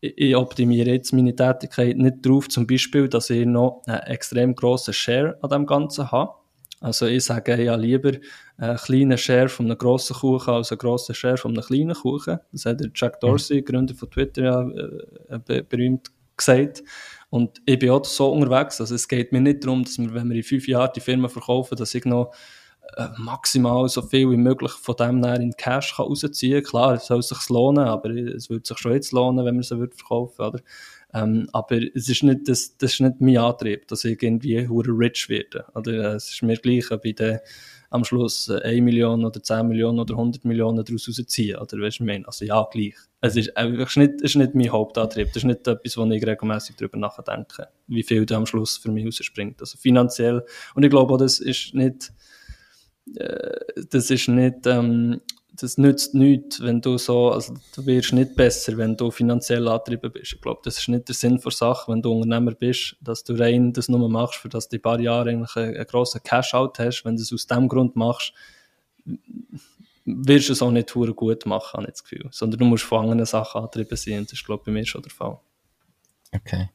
[0.00, 4.94] ich optimiere jetzt meine Tätigkeit nicht darauf, zum Beispiel, dass ich noch einen extrem grossen
[4.94, 6.34] Share an dem Ganzen habe.
[6.86, 8.12] Also ich sage ja lieber
[8.58, 12.38] einen kleinen Share von einem grossen Kuchen als einen grossen Share von einem kleinen Kuchen.
[12.52, 13.64] Das hat der Jack Dorsey, mhm.
[13.64, 14.70] Gründer von Twitter, ja
[15.48, 16.84] äh, berühmt gesagt.
[17.28, 18.80] Und ich bin auch so unterwegs.
[18.80, 21.26] Also es geht mir nicht darum, dass wir, wenn wir in fünf Jahren die Firma
[21.26, 22.32] verkaufen, dass ich noch
[22.96, 26.70] äh, maximal so viel wie möglich von dem in Cash kann rausziehen kann.
[26.70, 29.76] Klar, es soll sich lohnen, aber es würde sich schon jetzt lohnen, wenn man sie
[29.76, 30.62] verkaufen würde.
[31.14, 34.90] Ähm, aber es ist nicht, das, das ist nicht mein Antrieb, dass ich irgendwie hure
[34.90, 35.64] rich werde.
[35.74, 37.16] Oder äh, es ist mir gleich, ob ich
[37.90, 41.58] am Schluss 1 äh, Million oder 10 Millionen oder 100 Millionen daraus rausziehen.
[41.58, 42.26] Oder weißt du, ich meine?
[42.26, 42.94] Also ja, gleich.
[43.20, 45.28] Es ist, äh, es ist, nicht, ist nicht mein Hauptantrieb.
[45.28, 48.90] Das ist nicht etwas, wo ich regelmäßig darüber nachdenke, wie viel da am Schluss für
[48.90, 49.60] mich rausspringt.
[49.60, 50.44] Also finanziell.
[50.74, 52.12] Und ich glaube auch, das ist nicht,
[53.14, 55.20] äh, das ist nicht, ähm,
[55.56, 60.12] das nützt nichts, wenn du so, also du wirst nicht besser, wenn du finanziell angetrieben
[60.12, 60.34] bist.
[60.34, 63.34] Ich glaube, das ist nicht der Sinn der Sache, wenn du Unternehmer bist, dass du
[63.34, 66.78] rein das nur machst, für dass du ein paar Jahre eigentlich einen, einen grossen Cash-Out
[66.78, 67.04] hast.
[67.04, 68.32] Wenn du es aus dem Grund machst,
[70.04, 72.28] wirst du es auch nicht gut machen, habe ich das Gefühl.
[72.30, 75.02] Sondern du musst von anderen Sachen angetrieben sein das ist, glaube ich, bei mir schon
[75.02, 75.38] der Fall.
[76.32, 76.68] Okay.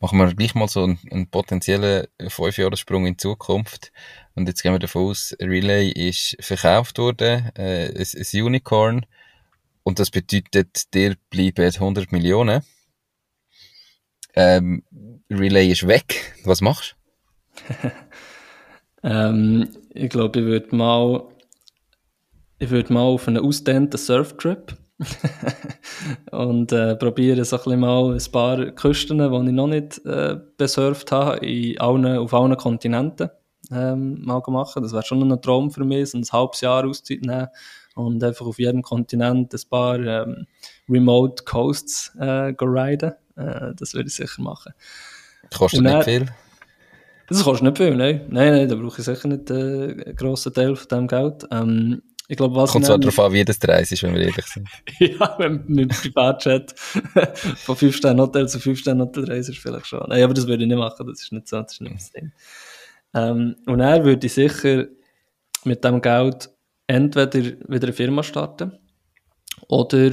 [0.00, 3.92] Machen wir gleich mal so einen, einen potenziellen 5-Jahres-Sprung in Zukunft.
[4.34, 9.06] Und jetzt gehen wir davon aus, Relay ist verkauft worden, äh, ein, ein Unicorn.
[9.82, 12.62] Und das bedeutet, dir bleiben 100 Millionen.
[14.34, 14.82] Ähm,
[15.30, 16.34] Relay ist weg.
[16.44, 16.96] Was machst
[17.68, 17.90] du?
[19.02, 21.28] ähm, ich glaube, ich würde mal,
[22.58, 24.76] ich mal auf einen ausdehnten Surftrip
[26.30, 31.12] und äh, probiere so ein mal ein paar Küsten, die ich noch nicht äh, besurft
[31.12, 33.30] habe, in allen, auf allen Kontinenten
[33.70, 34.82] ähm, mal machen.
[34.82, 37.48] Das wäre schon ein Traum für mich, so ein halbes Jahr Auszeit nehmen
[37.94, 40.46] und einfach auf jedem Kontinent ein paar ähm,
[40.88, 43.12] Remote Coasts äh, riden.
[43.36, 44.72] Äh, das würde ich sicher machen.
[45.56, 46.26] Kostet dann, nicht viel?
[47.28, 48.26] Das kostet nicht viel, nein.
[48.28, 51.46] Nein, nein, da brauche ich sicher nicht äh, einen grossen Teil von dem Geld.
[51.50, 54.46] Ähm, ich glaube, was Kommt zwar darauf an, wie das Reis ist, wenn wir ehrlich
[54.46, 54.68] sind.
[54.98, 56.74] ja, wenn mit Privatchat
[57.56, 60.04] von 5 Sterne Hotel zu 5 Sterne Hotel reisen ist vielleicht schon.
[60.08, 62.12] Nein, aber das würde ich nicht machen, das ist nicht so, das ist nicht das
[62.12, 62.32] Ding.
[63.14, 64.86] Ähm, und er würde ich sicher
[65.64, 66.50] mit dem Geld
[66.86, 68.72] entweder wieder eine Firma starten
[69.68, 70.10] oder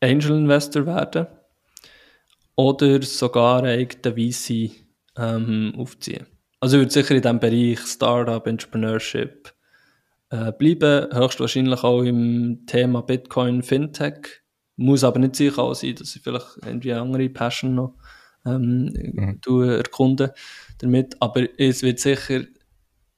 [0.00, 1.26] Angel Investor werden
[2.54, 4.70] oder sogar einen eigenen VC
[5.16, 6.26] ähm, aufziehen.
[6.60, 9.52] Also ich würde sicher in diesem Bereich Startup, Entrepreneurship,
[10.30, 14.42] äh, bleiben, höchstwahrscheinlich auch im Thema Bitcoin, Fintech.
[14.76, 17.94] Muss aber nicht sicher sein, dass ich vielleicht irgendwie andere Passion noch
[18.44, 19.40] ähm, mhm.
[19.70, 20.30] erkunden
[20.78, 21.16] damit.
[21.20, 22.44] Aber es wird sicher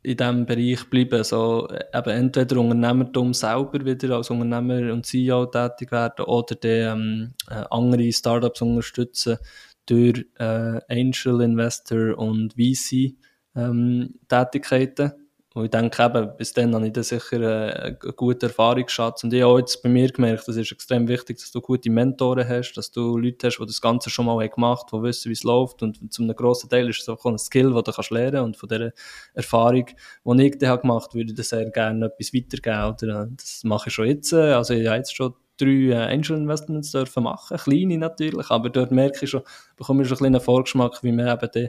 [0.03, 1.25] in diesem Bereich bleiben.
[1.25, 7.35] So, eben entweder Unternehmertum selber wieder als Unternehmer und CEO tätig werden oder dann, ähm,
[7.51, 9.39] äh, andere Startups unterstützen
[9.87, 13.17] durch äh, Angel Investor und VC
[13.57, 15.13] ähm, Tätigkeiten.
[15.59, 19.25] Und ich denke eben, bis dann habe ich da sicher äh, einen guten Erfahrungsschatz.
[19.25, 22.49] Und ich habe jetzt bei mir gemerkt, das ist extrem wichtig, dass du gute Mentoren
[22.49, 25.33] hast, dass du Leute hast, die das Ganze schon mal gemacht haben, die wissen, wie
[25.33, 25.83] es läuft.
[25.83, 28.57] Und zu einem grossen Teil ist es auch ein Skill, den du kannst lernen Und
[28.57, 28.93] von dieser
[29.35, 33.11] Erfahrung, die ich dann gemacht habe, würde ich dir sehr gerne etwas weitergeben.
[33.11, 34.33] Äh, das mache ich schon jetzt.
[34.33, 38.93] Äh, also ich habe jetzt schon drei Angel Investments dürfen machen, kleine natürlich, aber dort
[38.93, 39.43] merke ich schon,
[39.77, 41.69] bekomme ich schon einen kleinen Vorgeschmack, wie man eben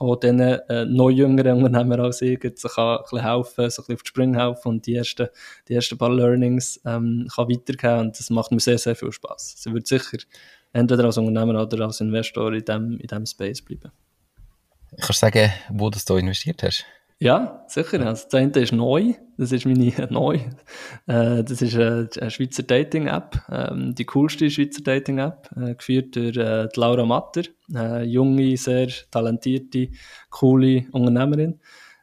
[0.00, 3.86] auch diesen äh, noch jüngeren Unternehmern als ich jetzt kann ein bisschen helfen, so ein
[3.86, 5.28] bisschen auf die Sprünge helfen und die ersten,
[5.68, 9.56] die ersten paar Learnings ähm, kann weitergeben und das macht mir sehr, sehr viel Spaß.
[9.58, 10.18] Sie wird sicher
[10.72, 13.92] entweder als Unternehmer oder als Investor in diesem in dem Space bleiben.
[14.96, 16.84] Kannst du sagen, wo du da investiert hast?
[17.22, 18.00] Ja, sicher.
[18.06, 19.12] Also das eine ist neu.
[19.36, 20.36] Das ist meine neu.
[21.06, 23.42] Äh, das ist eine, eine Schweizer Dating-App.
[23.50, 25.50] Ähm, die coolste Schweizer Dating-App.
[25.54, 27.42] Äh, geführt durch äh, Laura Matter.
[28.04, 29.90] Junge, sehr talentierte,
[30.30, 31.60] coole Unternehmerin.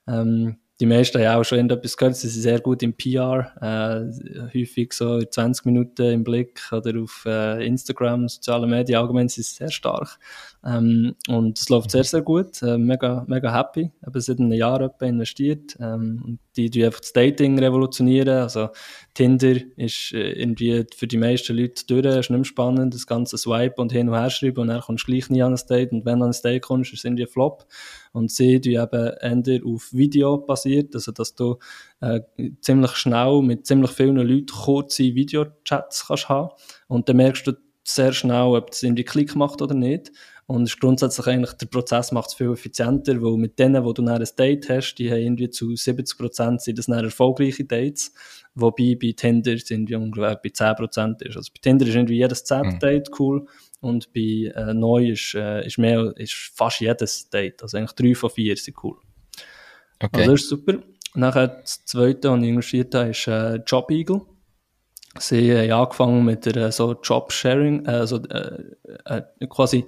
[0.07, 4.47] Ähm, die meisten haben auch schon etwas gehört, sie sind sehr gut im PR, äh,
[4.53, 9.27] häufig so 20 Minuten im Blick oder auf äh, Instagram, soziale Medien allgemein.
[9.27, 10.19] Sind sie sehr stark.
[10.63, 14.81] Ähm, und es läuft sehr, sehr gut, äh, mega, mega happy, eben seit einem Jahr
[14.81, 15.75] etwa investiert.
[15.79, 18.69] Ähm, die, die einfach das Dating revolutionieren, also
[19.17, 23.35] Tinder ist äh, irgendwie für die meisten Leute durch, ist nicht mehr spannend, das ganze
[23.35, 25.91] Swipe und hin und her schreiben und dann kommst du gleich nie an ein Date
[25.91, 27.65] und wenn du an ein Date kommst, ist es irgendwie ein Flop
[28.13, 31.57] und sie die eben eher auf Video basiert, also dass du
[31.99, 32.19] äh,
[32.61, 36.51] ziemlich schnell mit ziemlich vielen Leuten kurze Videochats kannst haben
[36.87, 37.53] und dann merkst du
[37.83, 40.11] sehr schnell, ob das irgendwie Klick macht oder nicht.
[40.47, 43.91] Und es ist grundsätzlich eigentlich, der Prozess macht es viel effizienter, weil mit denen, wo
[43.91, 47.65] du dann ein Date hast, die haben irgendwie zu 70 Prozent sind das dann erfolgreiche
[47.65, 48.13] Dates.
[48.55, 51.35] Wobei bei Tinder sind wir ungefähr bei 10 Prozent ist.
[51.35, 52.79] Also bei Tinder ist irgendwie jedes zehnte mhm.
[52.79, 53.45] Date cool.
[53.81, 57.61] Und bei äh, neu ist, äh, ist mehr, ist fast jedes Date.
[57.61, 58.95] Also eigentlich drei von vier sind cool.
[60.01, 60.21] Okay.
[60.21, 60.73] Also das ist super.
[61.13, 64.21] Nachher das zweite, was ich investiert habe, ist äh, Job Eagle.
[65.19, 68.63] Sie haben angefangen mit der, so Job-Sharing, äh, also äh,
[69.05, 69.85] äh, quasi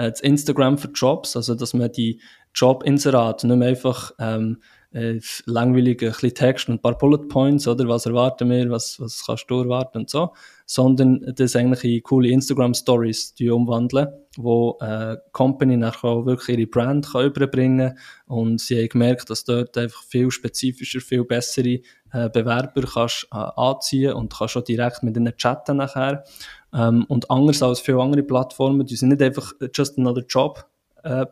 [0.00, 2.20] äh, das Instagram für Jobs, also dass man die
[2.54, 7.68] Job-Inserate nicht mehr einfach ähm, äh, langweilig ein bisschen Text und ein paar Bullet Points,
[7.68, 7.86] oder?
[7.86, 10.32] Was erwarten wir, was, was kannst du erwarten und so,
[10.66, 16.70] sondern das eigentlich in coole Instagram Stories umwandeln, wo äh, Company nachher auch wirklich ihre
[16.70, 21.80] Brand kann überbringen und sie haben gemerkt, dass dort einfach viel spezifischer, viel bessere
[22.12, 26.24] äh, Bewerber kannst äh, anziehen und kannst schon direkt mit ihnen chatten nachher.
[26.72, 30.64] Ähm, und anders als viele andere Plattformen, die sind nicht einfach just another job
[31.02, 31.26] äh,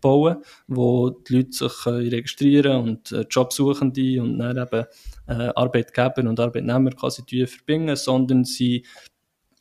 [0.00, 0.36] bauen,
[0.66, 4.86] wo die Leute sich äh, registrieren und äh, Jobsuchende und dann eben
[5.28, 8.84] Arbeitgeber und Arbeitnehmer quasi verbinden, sondern sie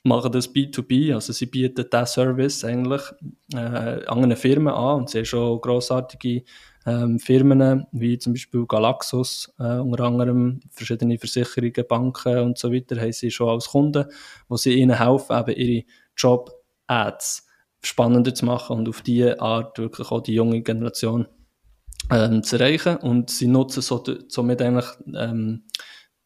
[0.06, 3.02] machen das B2B, also sie bieten diesen Service eigentlich
[3.54, 6.44] äh, anderen Firmen an und sie haben schon grossartige
[6.86, 13.02] ähm, Firmen wie zum Beispiel Galaxus, äh, unter anderem verschiedene Versicherungen, Banken und so weiter,
[13.02, 14.06] haben sie schon als Kunden,
[14.48, 15.86] wo sie ihnen helfen, eben ihre
[16.16, 17.48] Job-Ads
[17.82, 21.28] spannender zu machen und auf diese Art wirklich auch die junge Generation
[22.12, 22.98] ähm, zu erreichen.
[22.98, 25.64] Und sie nutzen so, somit eigentlich ähm,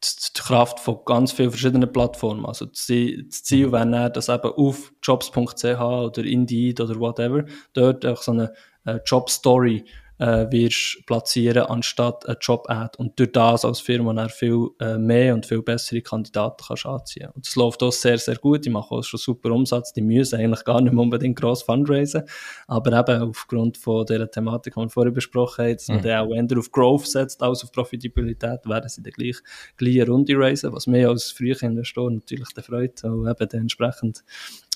[0.02, 2.46] die Kraft von ganz vielen verschiedenen Plattformen.
[2.46, 3.72] Also das Ziel mhm.
[3.72, 8.54] wäre dann, dass eben auf jobs.ch oder Indeed oder whatever dort auch so eine
[8.86, 9.86] äh, Job-Story
[10.20, 12.98] äh, wirst platzieren, anstatt eine Job-Ad.
[12.98, 17.30] Und durch das als Firma dann viel äh, mehr und viel bessere Kandidaten kannst anziehen.
[17.34, 18.66] Und das läuft auch sehr, sehr gut.
[18.66, 19.94] Die machen auch schon super Umsatz.
[19.94, 22.24] Die müssen eigentlich gar nicht mehr unbedingt gross fundraisen.
[22.68, 26.04] Aber eben aufgrund von der Thematik, die wir vorher besprochen haben, dass man mhm.
[26.04, 29.38] dann auch eher auf Growth setzt als auf Profitabilität, werden sie dann gleich,
[29.78, 34.24] gleich eine Runde raisen, was mir als früher Investor natürlich freut, weil eben dann entsprechend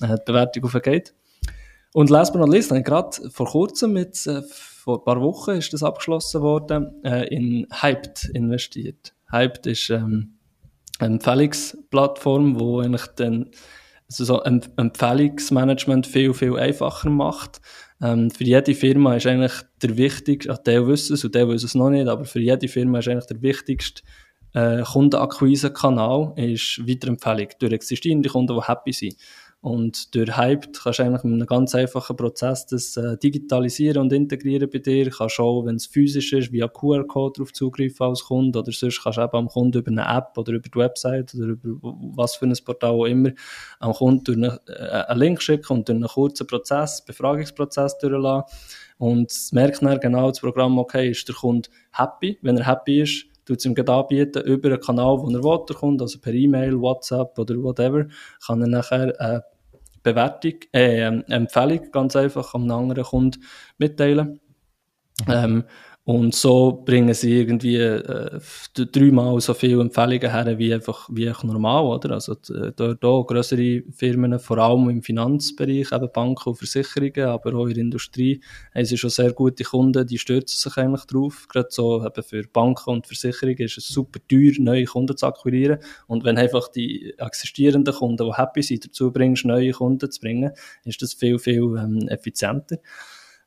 [0.02, 1.14] äh, die Bewertung aufgeht.
[1.94, 4.42] Und last but not least, gerade vor kurzem mit äh,
[4.84, 9.14] vor ein paar Wochen ist das abgeschlossen worden, äh, in Hyped investiert.
[9.32, 10.34] Hyped ist ähm,
[11.00, 13.52] eine Empfehlungsplattform, wo eigentlich dann
[14.10, 17.62] also so ein Empfehlungsmanagement viel, viel einfacher macht.
[18.02, 21.66] Ähm, für jede Firma ist eigentlich der wichtigste, also der wissen es und der wissen
[21.68, 24.04] es noch nicht, aber für jede Firma ist eigentlich der wichtigste
[24.54, 29.16] äh, Kundenakquise-Kanal ist Weiterempfehlung durch existierende Kunden, die happy sind.
[29.64, 34.12] Und durch Hyped kannst du eigentlich mit einem ganz einfachen Prozess das äh, digitalisieren und
[34.12, 35.10] integrieren bei dir.
[35.10, 39.20] Kannst auch, wenn es physisch ist, via QR-Code darauf zugreifen als Kunde oder sonst kannst
[39.20, 42.46] du eben am Kunden über eine App oder über die Website oder über was für
[42.46, 43.30] ein Portal auch immer
[43.80, 48.44] am Kunden durch eine, äh, einen Link schicken und durch einen kurzen Prozess, Befragungsprozess durchlassen.
[48.98, 52.38] Und merkt dann genau das Programm, okay, ist der Kunde happy?
[52.42, 56.20] Wenn er happy ist, tut es ihm anbieten, über einen Kanal, wo er Kunde, also
[56.20, 58.08] per E-Mail, WhatsApp oder whatever,
[58.46, 59.42] kann er nachher äh,
[60.04, 63.44] Bewertung, äh, Empfehlung ganz einfach am anderen Kunden
[63.78, 64.40] mitteilen.
[65.28, 65.66] Ähm,
[66.06, 68.40] und so bringen sie irgendwie äh,
[68.76, 72.16] dreimal so viele Empfehlungen her wie einfach wie einfach normal, oder?
[72.16, 77.54] Also äh, dort auch größere Firmen, vor allem im Finanzbereich, eben Banken und Versicherungen, aber
[77.56, 78.42] auch in der Industrie,
[78.76, 81.48] haben sie schon sehr gute Kunden, die stürzen sich eigentlich drauf.
[81.48, 85.80] Gerade so eben für Banken und Versicherungen ist es super teuer, neue Kunden zu akquirieren.
[86.08, 90.52] Und wenn einfach die existierenden Kunden, die happy sind, dazu bringst, neue Kunden zu bringen,
[90.84, 92.80] ist das viel, viel ähm, effizienter.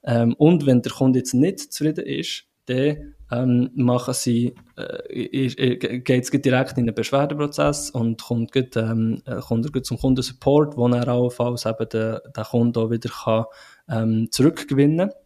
[0.06, 6.24] Ähm, und wenn der Kunde jetzt nicht zufrieden ist, dann ähm, machen sie, äh, geht
[6.24, 10.88] es direkt in den Beschwerdeprozess und kommt, grad, ähm, äh, kommt er zum Kundensupport, wo
[10.88, 13.44] er allenfalls eben den, den Kunden auch wieder kann,
[13.88, 15.18] ähm, zurückgewinnen kann.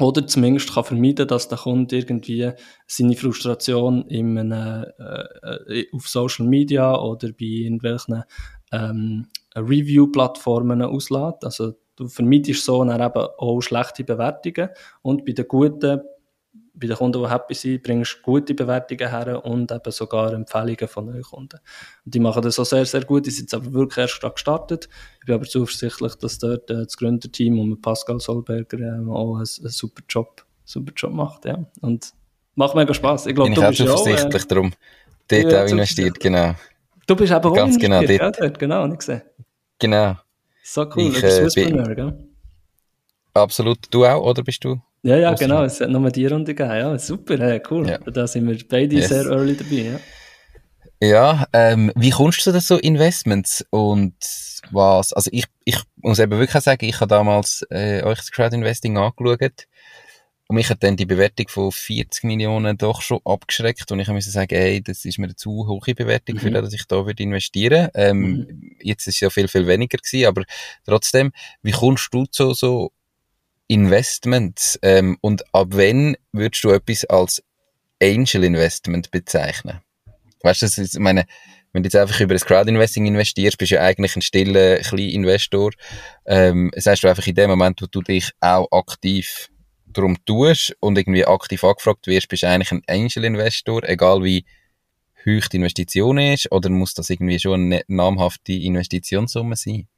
[0.00, 2.50] Oder zumindest kann vermeiden, dass der Kunde irgendwie
[2.86, 8.24] seine Frustration in einem, äh, äh, auf Social Media oder bei irgendwelchen
[8.72, 11.44] ähm, Review-Plattformen auslässt.
[11.44, 14.70] Also du vermeidest so dann eben auch schlechte Bewertungen
[15.02, 16.00] und bei den guten
[16.74, 20.88] bei den Kunden, die happy sind, bringst du gute Bewertungen her und eben sogar Empfehlungen
[20.88, 21.60] von neuen Kunden.
[22.04, 23.26] Und die machen das auch sehr, sehr gut.
[23.26, 24.88] Die sind jetzt aber wirklich erst gerade gestartet.
[25.20, 29.46] Ich bin aber zuversichtlich, dass dort äh, das Gründerteam und Pascal Solberger äh, auch einen,
[29.46, 31.44] super Job, super Job macht.
[31.44, 31.64] Ja.
[31.80, 32.12] Und
[32.56, 33.26] macht mega Spaß.
[33.26, 34.72] Ich glaube, du bist zuversichtlich auch, äh, darum.
[35.28, 36.54] Dort auch investiert, genau.
[37.06, 38.38] Du bist aber auch Ganz genau, dort.
[38.38, 39.22] Ja, genau, nicht gesehen.
[39.78, 40.16] Genau.
[40.66, 42.18] So cool, ich, du bist Swisspreneur, gell?
[43.34, 43.78] Absolut.
[43.90, 44.80] Du auch, oder bist du?
[45.02, 45.62] Ja, ja, genau.
[45.62, 46.74] Es hat nochmal die Runde gegeben.
[46.74, 47.86] Ja, super, ja, cool.
[47.86, 47.98] Ja.
[47.98, 49.10] Da sind wir beide yes.
[49.10, 49.98] sehr early dabei.
[51.00, 54.14] Ja, ja ähm, wie kommst du zu so Investments und
[54.70, 55.12] was?
[55.12, 58.96] Also ich, ich muss eben wirklich sagen, ich habe damals äh, euch das Crowd Investing
[58.96, 59.66] angeschaut
[60.48, 64.30] und mich hat dann die Bewertung von 40 Millionen doch schon abgeschreckt und ich musste
[64.30, 66.40] sagen, ey, das ist mir eine zu hohe Bewertung, mhm.
[66.40, 67.88] für das, dass ich da würde investieren.
[67.94, 68.76] Ähm, mhm.
[68.80, 70.44] Jetzt ist es ja viel, viel weniger gewesen, aber
[70.84, 71.32] trotzdem,
[71.62, 72.92] wie kommst du zu so
[73.68, 77.42] Investments ähm, und ab wann würdest du etwas als
[78.02, 79.80] Angel Investment bezeichnen?
[80.42, 81.24] Weißt du, ich meine,
[81.72, 85.08] wenn du jetzt einfach über das Crowdinvesting investierst, bist du ja eigentlich ein stiller, kleiner
[85.08, 85.72] Investor.
[86.26, 89.48] Ähm, das heißt du einfach in dem Moment, wo du dich auch aktiv
[89.94, 94.44] darum tust und irgendwie aktiv angefragt wirst, bist du eigentlich ein Angel Investor, egal wie
[95.24, 99.88] hoch die Investition ist, oder muss das irgendwie schon eine namhafte Investitionssumme sein?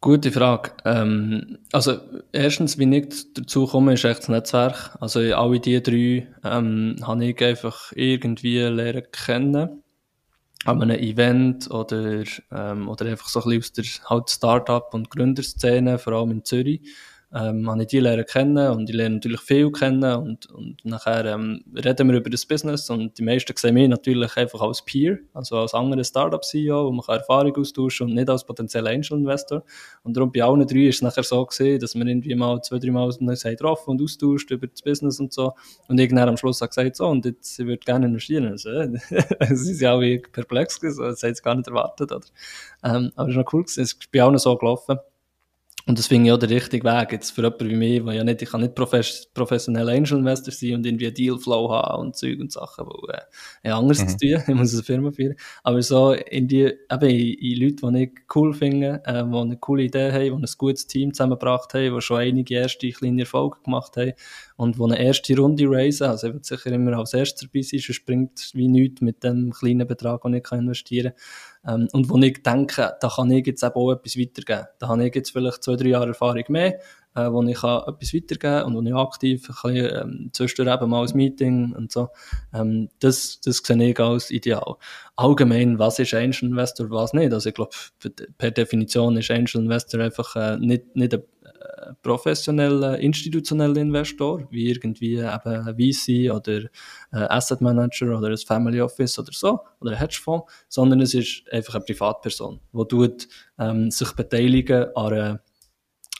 [0.00, 0.72] Gute Frage.
[0.84, 1.98] Ähm, also,
[2.30, 4.96] erstens, wie ich dazu komme, ist echt das Netzwerk.
[5.00, 9.82] Also, alle die drei ähm, habe ich einfach irgendwie lernen kennen.
[10.64, 15.10] an einem Event oder, ähm, oder einfach so ein bisschen aus der halt Startup- und
[15.10, 16.80] Gründerszene, vor allem in Zürich,
[17.34, 21.26] ähm, habe ich die lernen kennen und ich lerne natürlich viel kennen und, und nachher
[21.26, 25.18] ähm, reden wir über das Business und die meisten sehen mich natürlich einfach als Peer,
[25.34, 29.62] also als anderer Startup-CEO, wo man Erfahrung austauschen und nicht als potenzieller Angel-Investor.
[30.04, 32.78] Und darum bei allen drei ist es nachher so gesehen, dass wir irgendwie mal zwei,
[32.78, 35.52] drei Mal uns getroffen und austauscht über das Business und so
[35.88, 38.58] und irgendwann am Schluss hat gesagt, so, und jetzt, ich würde gerne investieren.
[39.38, 42.26] Also, sie sind ja auch perplex gewesen, das hätte ich gar nicht erwartet, oder?
[42.82, 44.98] Ähm, aber es ist noch cool gewesen, es ist bei allen so gelaufen.
[45.88, 47.12] Und das finde ich auch der richtige Weg.
[47.12, 50.52] Jetzt für jemanden wie mich, wo ja nicht, ich kann nicht profes professioneller Angel Investor
[50.52, 53.22] sein und irgendwie Dealflow haben und Zeug und Sachen, wo, äh,
[53.64, 54.08] ja, anders mhm.
[54.08, 54.42] zu tun.
[54.46, 55.36] Ich muss eine Firma führen.
[55.62, 59.56] Aber so in die, eben in, in Leute, die ich cool finde, äh, die eine
[59.56, 63.56] coole Idee haben, die ein gutes Team zusammengebracht haben, die schon einige erste kleine Erfolge
[63.64, 64.12] gemacht haben
[64.56, 66.08] und die eine erste Runde raisen.
[66.08, 69.86] Also ich sicher immer als erstes dabei sein, sonst bringt wie nichts mit dem kleinen
[69.86, 71.22] Betrag, den ich investieren kann.
[71.66, 74.68] Ähm, und wo ich denke, da kann ich jetzt eben auch etwas weitergeben.
[74.78, 76.78] Da habe ich jetzt vielleicht zwei, drei Jahre Erfahrung mehr,
[77.14, 80.90] äh, wo ich kann etwas weitergeben kann und wo ich aktiv bisschen, ähm, zwischendurch eben
[80.90, 82.08] mal ein Meeting und so.
[82.54, 84.76] Ähm, das, das sehe ich als ideal.
[85.16, 87.32] Allgemein, was ist Angel Investor, was nicht?
[87.32, 87.72] Also ich glaube,
[88.38, 91.22] per Definition ist Angel Investor einfach äh, nicht, nicht ein
[92.02, 96.68] professioneller, institutioneller Investor, wie irgendwie eben ein VC oder
[97.10, 101.44] ein Asset Manager oder ein Family Office oder so, oder ein Hedgefonds, sondern es ist
[101.52, 105.28] einfach eine Privatperson, die tut, ähm, sich beteiligen an einer,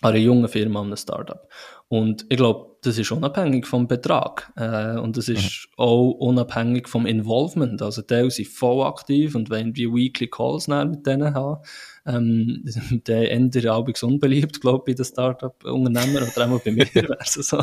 [0.01, 1.49] an einer jungen Firma, an einem Startup.
[1.89, 4.53] Und ich glaube, das ist unabhängig vom Betrag.
[4.57, 5.83] Äh, und das ist mhm.
[5.83, 7.83] auch unabhängig vom Involvement.
[7.83, 11.63] Also, die sind voll aktiv und wenn wir Weekly Calls mit denen haben,
[12.09, 12.65] ähm,
[13.07, 16.87] der ändert halbwegs unbeliebt, glaube ich, bei den Startup-Unternehmern oder auch bei mir.
[17.19, 17.59] also so.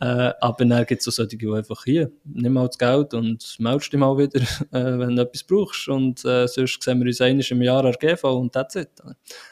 [0.00, 3.56] äh, aber dann gibt es so solche, die einfach hier, nimm mal das Geld und
[3.58, 5.88] meldest dich mal wieder, äh, wenn du etwas brauchst.
[5.88, 8.90] Und äh, sonst sehen wir uns einmal im Jahr an GV und that's it.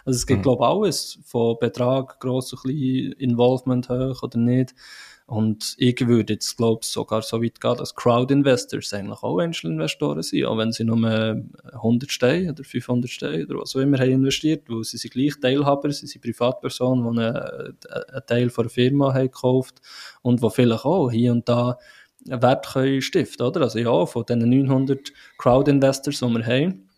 [0.05, 0.43] Also es gibt, mhm.
[0.45, 4.75] glaube ich, alles, von Betrag, gross und klein, Involvement hoch oder nicht.
[5.31, 10.25] Und ich würde jetzt, glaube ich, sogar so weit gehen, dass Crowd-Investors eigentlich auch Angel-Investoren
[10.25, 10.97] sind, auch wenn sie nur
[11.73, 15.39] 100 Steine oder 500 Steine oder was auch immer haben investiert, weil sie sind gleich
[15.41, 19.81] Teilhaber, sie sind Privatpersonen, die einen, einen Teil von der Firma haben gekauft
[20.23, 21.79] und die vielleicht auch hier und da
[22.25, 23.61] Wert können stiften, oder?
[23.61, 26.90] Also ja, von diesen 900 Crowd-Investors, die wir haben,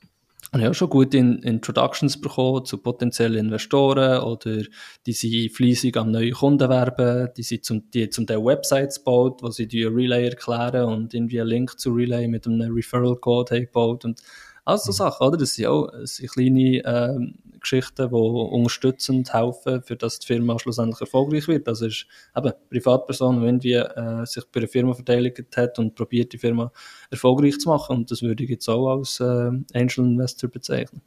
[0.54, 4.62] ich habe schon gute Introductions bekommen zu potenziellen Investoren oder
[5.06, 9.42] die sind fleissig am neuen Kunden werben, die sind zum, die zum Teil Websites gebaut,
[9.42, 13.54] wo sie die Relay erklären und irgendwie einen Link zu Relay mit einem Referral Code
[13.54, 14.20] haben gebaut und
[14.64, 14.96] all so mhm.
[14.96, 15.38] Sachen, oder?
[15.38, 20.58] Das sind auch das sind kleine ähm, Geschichten, die unterstützend helfen, für dass die Firma
[20.58, 21.68] schlussendlich erfolgreich wird.
[21.68, 22.06] Also ist
[22.36, 26.70] eben Privatperson, wenn die äh, sich bei einer Firma verteidigt hat und probiert, die Firma
[27.10, 27.96] erfolgreich zu machen.
[27.96, 31.00] Und das würde ich jetzt auch als äh, Angel Investor bezeichnen.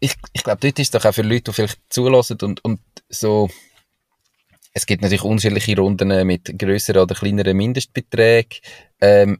[0.00, 3.48] Ich, ich glaube, dort ist doch auch für Leute, die vielleicht zulassen und, und so
[4.76, 8.58] es gibt natürlich unterschiedliche Runden mit größeren oder kleineren Mindestbeträgen.
[9.00, 9.38] Ähm,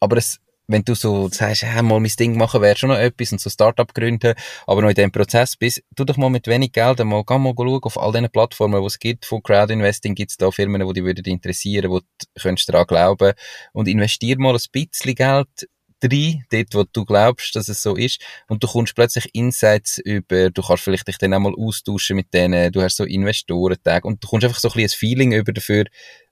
[0.00, 3.32] aber es, wenn du so sagst, hey, mal mein Ding machen, wäre schon noch etwas
[3.32, 4.34] und so Startup gründen,
[4.66, 7.54] aber noch in dem Prozess bist, tu doch mal mit wenig Geld mal, geh mal
[7.56, 10.92] schauen auf all diesen Plattformen, die es gibt, von Crowdinvesting gibt es da Firmen, die
[10.94, 12.06] dich würden interessieren, wo du
[12.40, 13.32] könntest daran glauben
[13.72, 15.48] und investier mal ein bisschen Geld
[16.04, 20.50] rein, dort, wo du glaubst, dass es so ist, und du kommst plötzlich Insights über,
[20.50, 24.22] du kannst vielleicht dich dann auch mal austauschen mit denen, du hast so Investorentage, und
[24.22, 25.84] du kommst einfach so ein ein Feeling über dafür,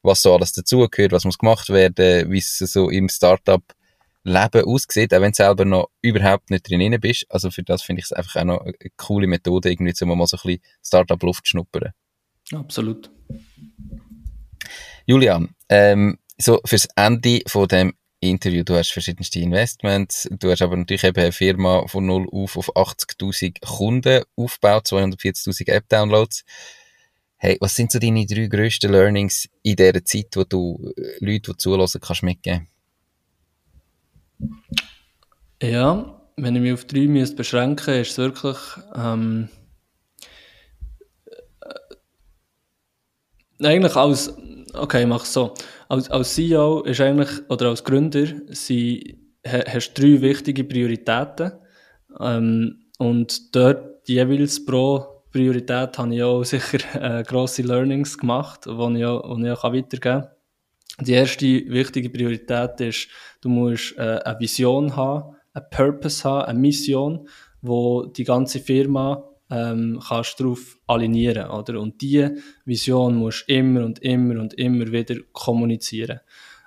[0.02, 3.62] was so alles dazugehört, was muss gemacht werden, wie es so im Startup
[4.22, 7.26] Leben aussieht, auch wenn du selber noch überhaupt nicht drin bist.
[7.28, 10.26] Also für das finde ich es einfach auch noch eine coole Methode, irgendwie, um mal
[10.26, 11.92] so ein bisschen Startup-Luft zu schnuppern.
[12.52, 13.10] Absolut.
[15.06, 20.76] Julian, ähm, so fürs Ende von dem Interview, du hast verschiedenste Investments, du hast aber
[20.76, 26.44] natürlich eben eine Firma von null auf auf 80.000 Kunden aufgebaut, 240.000 App-Downloads.
[27.38, 31.52] Hey, was sind so deine drei grössten Learnings in dieser Zeit, wo du äh, Leute,
[31.52, 32.68] die zulassen, kannst mitgeben?
[35.62, 38.56] Ja, wenn ich mich auf drei müsste beschränken ist es wirklich
[38.96, 39.48] ähm,
[43.58, 44.34] äh, eigentlich als
[44.74, 45.54] okay, ich mache es so.
[45.88, 51.52] Als, als CEO ist eigentlich, oder als Gründer, sie, hast du drei wichtige Prioritäten.
[52.18, 58.70] Ähm, und dort jeweils pro Priorität habe ich auch sicher äh, grosse Learnings gemacht, die
[58.70, 60.28] ich auch, die ich auch weitergeben kann.
[61.00, 63.08] Die erste wichtige Priorität ist,
[63.40, 67.28] du musst äh, eine Vision haben, eine Purpose haben, eine Mission,
[67.62, 71.80] wo die ganze Firma ähm, kannst darauf alignieren, oder?
[71.80, 76.20] Und diese Vision musst du immer und immer und immer wieder kommunizieren.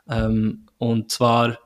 [0.10, 1.58] Ähm, und zwar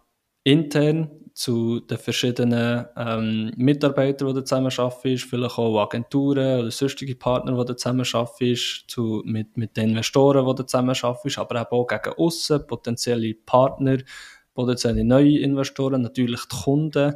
[0.44, 7.16] intern zu den verschiedenen ähm, Mitarbeitern, die du zusammen arbeitest, vielleicht auch Agenturen oder sonstige
[7.16, 11.70] Partner, die du zusammen arbeitest, mit, mit den Investoren, die du zusammen arbeitest, aber eben
[11.70, 13.98] auch gegen aussen, potenzielle Partner,
[14.56, 17.14] potenzielle neue Investoren, natürlich die Kunden.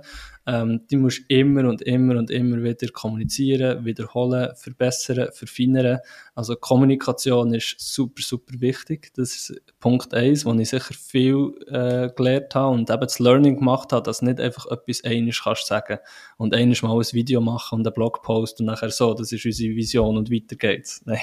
[0.48, 6.00] Ähm, die musst immer und immer und immer wieder kommunizieren, wiederholen, verbessern, verfeinern.
[6.34, 9.12] Also Kommunikation ist super, super wichtig.
[9.16, 13.58] Das ist Punkt eins, wo ich sicher viel äh, gelernt habe und eben das Learning
[13.58, 16.00] gemacht habe, dass nicht einfach etwas einiges kannst sagen
[16.38, 19.76] und einiges mal ein Video machen und einen Blogpost und nachher so, das ist unsere
[19.76, 21.02] Vision und weiter geht's.
[21.06, 21.20] Nein,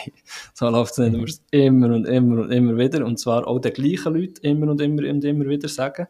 [0.55, 1.14] so läuft es nicht.
[1.14, 4.71] Du musst immer und immer und immer wieder und zwar auch den gleichen Leuten immer
[4.71, 6.07] und immer und immer wieder sagen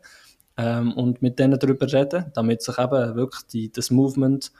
[0.58, 4.52] ähm, und mit denen darüber reden, damit sich eben wirklich die, das Movement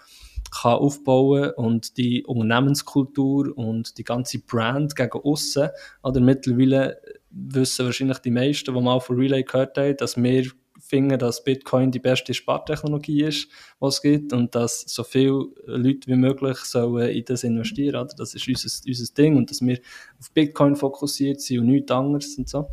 [0.51, 5.69] kann aufbauen und die Unternehmenskultur und die ganze Brand gegen aussen.
[6.03, 10.47] Oder mittlerweile wissen wahrscheinlich die meisten, die mal von Relay gehört haben, dass wir
[10.79, 13.49] finden, dass Bitcoin die beste Spartechnologie ist,
[13.79, 17.97] was es gibt und dass so viele Leute wie möglich sollen in das investieren.
[17.97, 18.15] Oder?
[18.17, 19.79] Das ist unser, unser Ding und dass wir
[20.19, 22.69] auf Bitcoin fokussiert sind und nichts anderes und so.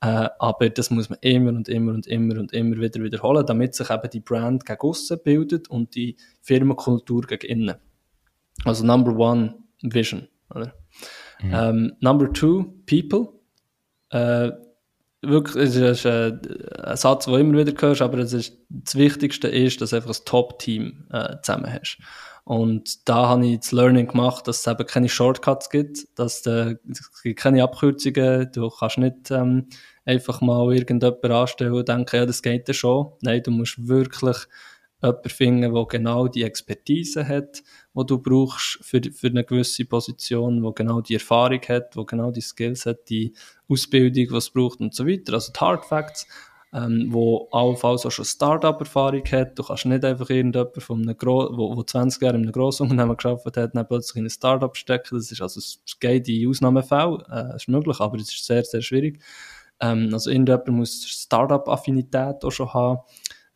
[0.00, 3.74] Äh, aber das muss man immer und immer und immer und immer wieder wiederholen, damit
[3.74, 7.76] sich eben die Brand gegen aussen bildet und die Firmenkultur gegen innen.
[8.64, 10.28] Also Number One, Vision.
[10.54, 10.74] Oder?
[11.42, 11.52] Mhm.
[11.52, 13.32] Ähm, number Two, People.
[14.10, 14.52] Äh,
[15.28, 16.40] wirklich, es ist ein,
[16.82, 19.96] ein Satz, den du immer wieder hörst, aber es ist, das Wichtigste ist, dass du
[19.96, 21.98] einfach ein Top-Team äh, zusammen hast.
[22.44, 26.76] Und da habe ich das Learning gemacht, dass es eben keine Shortcuts gibt, dass de,
[26.90, 29.68] es gibt keine Abkürzungen, du kannst nicht ähm,
[30.04, 33.12] einfach mal irgendjemanden anstellen und denken, ja, das geht ja schon.
[33.22, 34.36] Nein, du musst wirklich
[35.02, 37.62] jemanden finden, der genau die Expertise hat,
[37.94, 42.30] die du brauchst für, für eine gewisse Position, wo genau die Erfahrung hat, wo genau
[42.30, 43.32] die Skills hat, die
[43.68, 45.34] Ausbildung, die es braucht und so weiter.
[45.34, 46.26] Also die Hard Facts,
[46.72, 49.56] ähm, wo allenfalls auch schon Start-up-Erfahrung hat.
[49.56, 53.16] Du kannst nicht einfach irgendjemanden von einem Gro wo, wo 20 Jahre in einem Grossunternehmen
[53.16, 55.16] gearbeitet hat, dann plötzlich in ein Start-up stecken.
[55.16, 58.82] Das ist also, es geht in Ausnahmefällen, äh, ist möglich, aber es ist sehr, sehr
[58.82, 59.20] schwierig.
[59.80, 63.00] Ähm, also irgendjemand muss Start-up-Affinität auch schon haben.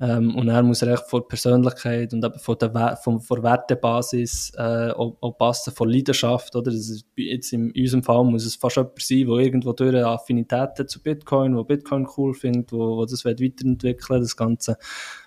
[0.00, 4.52] Ähm, und er muss recht von der Persönlichkeit und eben von der, von, von Wertebasis
[4.56, 6.70] äh, auch, auch passen, von Leidenschaft, oder?
[6.70, 10.06] Das ist, jetzt in unserem Fall muss es fast jemand sein, der irgendwo durch eine
[10.06, 14.76] Affinität hat zu Bitcoin, wo Bitcoin cool findet, wo, wo das weiterentwickeln das Ganze,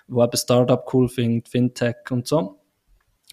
[0.08, 2.62] wo eben Startup cool findet, Fintech und so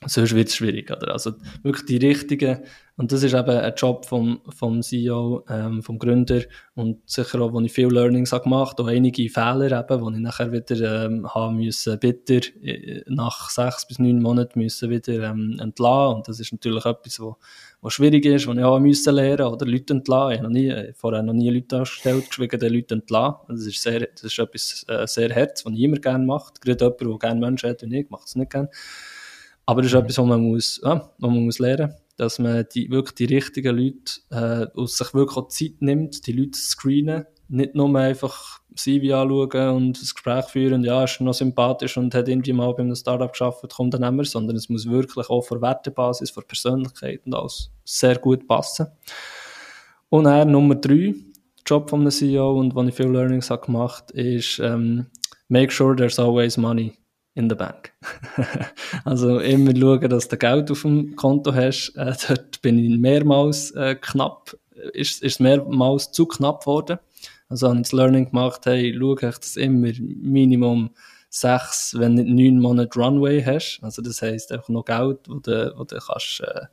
[0.06, 0.92] sonst wird es schwierig.
[0.92, 1.12] Oder?
[1.12, 1.34] Also
[1.64, 2.60] wirklich die richtigen,
[3.00, 6.42] und das ist eben ein Job vom, vom CEO, ähm, vom Gründer
[6.76, 10.20] und sicher auch, wo ich viel Learnings habe gemacht, auch einige Fehler eben, wo ich
[10.20, 15.58] nachher wieder ähm, haben müssen, bitter äh, nach sechs bis neun Monaten müssen wieder ähm,
[15.62, 17.38] entlassen und das ist natürlich etwas, wo,
[17.80, 20.32] wo schwierig ist, wo ich auch müssen lernen oder Leute entlassen.
[20.34, 23.38] Ich habe noch nie, äh, vorher noch nie Leute angestellt, geschwiegen den Leuten entlassen.
[23.48, 26.52] Das ist sehr, das ist etwas äh, sehr Herz, was ich immer gerne mache.
[26.60, 28.70] Gerade jemand, der gerne Menschen hat und ich, macht es nicht gerne.
[29.66, 30.04] Aber das ist mhm.
[30.04, 33.78] etwas, was man muss, ja, was man muss lernen dass man die, wirklich die richtigen
[33.78, 37.26] Leute äh, und sich wirklich auch Zeit nimmt, die Leute zu screenen.
[37.48, 42.28] Nicht nur einfach CV anschauen und das Gespräch führen, ja, ist noch sympathisch und hat
[42.28, 45.62] irgendwie mal bei einem Startup geschafft, kommt dann immer, sondern es muss wirklich auch von
[45.62, 48.88] Wertebasis, von Persönlichkeit und alles sehr gut passen.
[50.10, 51.16] Und dann Nummer drei,
[51.66, 55.08] Job von einem CEO und wo ich viel Learnings habe gemacht, ist ähm,
[55.48, 56.94] make sure there's always money
[57.36, 57.94] in der Bank.
[59.06, 61.94] also immer schauen, dass du Geld auf dem Konto hast.
[61.96, 64.58] Äh, dort bin ich mehrmals äh, knapp,
[64.94, 67.00] ist, ist mehrmals zu knapp geworden.
[67.48, 70.92] Also habe ich das Learning gemacht, hey, schau, dass du immer Minimum
[71.30, 73.80] sechs, wenn nicht neun Monate Runway hast.
[73.82, 76.66] Also das heisst einfach noch Geld, wo du, wo du kannst, äh,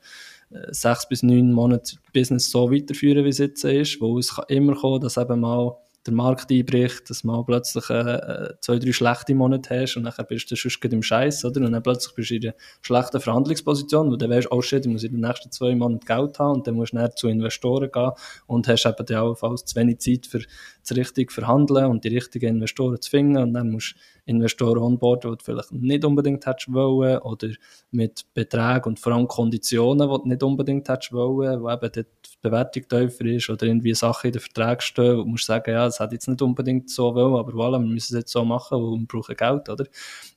[0.54, 4.46] äh sechs bis neun Monate Business so weiterführen, wie es jetzt ist, wo es kann
[4.48, 5.76] immer kommen, dass eben mal
[6.06, 10.50] der Markt einbricht, dass man plötzlich äh, zwei, drei schlechte Monate hast und dann bist
[10.50, 11.60] du sonst im Scheiß, oder?
[11.64, 14.92] Und dann plötzlich bist du in einer schlechten Verhandlungsposition, wo du weißt, oh shit, ich
[14.92, 17.90] muss in den nächsten zwei Monaten Geld haben und dann musst du dann zu Investoren
[17.90, 18.12] gehen
[18.46, 20.42] und hast eben dann auch zu wenig Zeit für
[20.88, 25.30] das richtige Verhandeln und die richtigen Investoren zu finden und dann musst du Investoren onboarden,
[25.32, 27.48] die du vielleicht nicht unbedingt hättest wollen oder
[27.90, 32.04] mit Beträgen und vor allem Konditionen, die du nicht unbedingt hättest wollen, wo eben die
[32.42, 35.84] Bewertung tiefer ist oder irgendwie Sachen in den Verträgen stehen, wo du musst sagen, ja,
[35.84, 38.78] das hat jetzt nicht unbedingt so wollen, aber voilà, wir müssen es jetzt so machen,
[38.78, 39.84] weil wir brauchen Geld, oder?
[39.84, 39.90] Du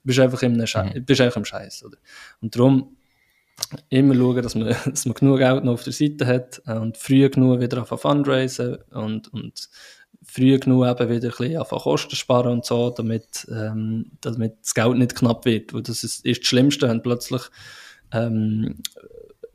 [0.03, 1.05] bist einfach im, mhm.
[1.05, 1.97] bist einfach im Scheiß, oder?
[2.41, 2.95] Und darum
[3.89, 7.27] immer schauen, dass man, dass man genug Geld noch auf der Seite hat und früh
[7.29, 9.69] genug wieder auf Fundraisen und, und
[10.29, 14.97] früh genug eben wieder ein bisschen Kosten sparen und so, damit, ähm, damit das Geld
[14.97, 15.73] nicht knapp wird.
[15.73, 17.41] Weil das ist, ist das Schlimmste, wenn du plötzlich
[18.11, 18.75] ähm,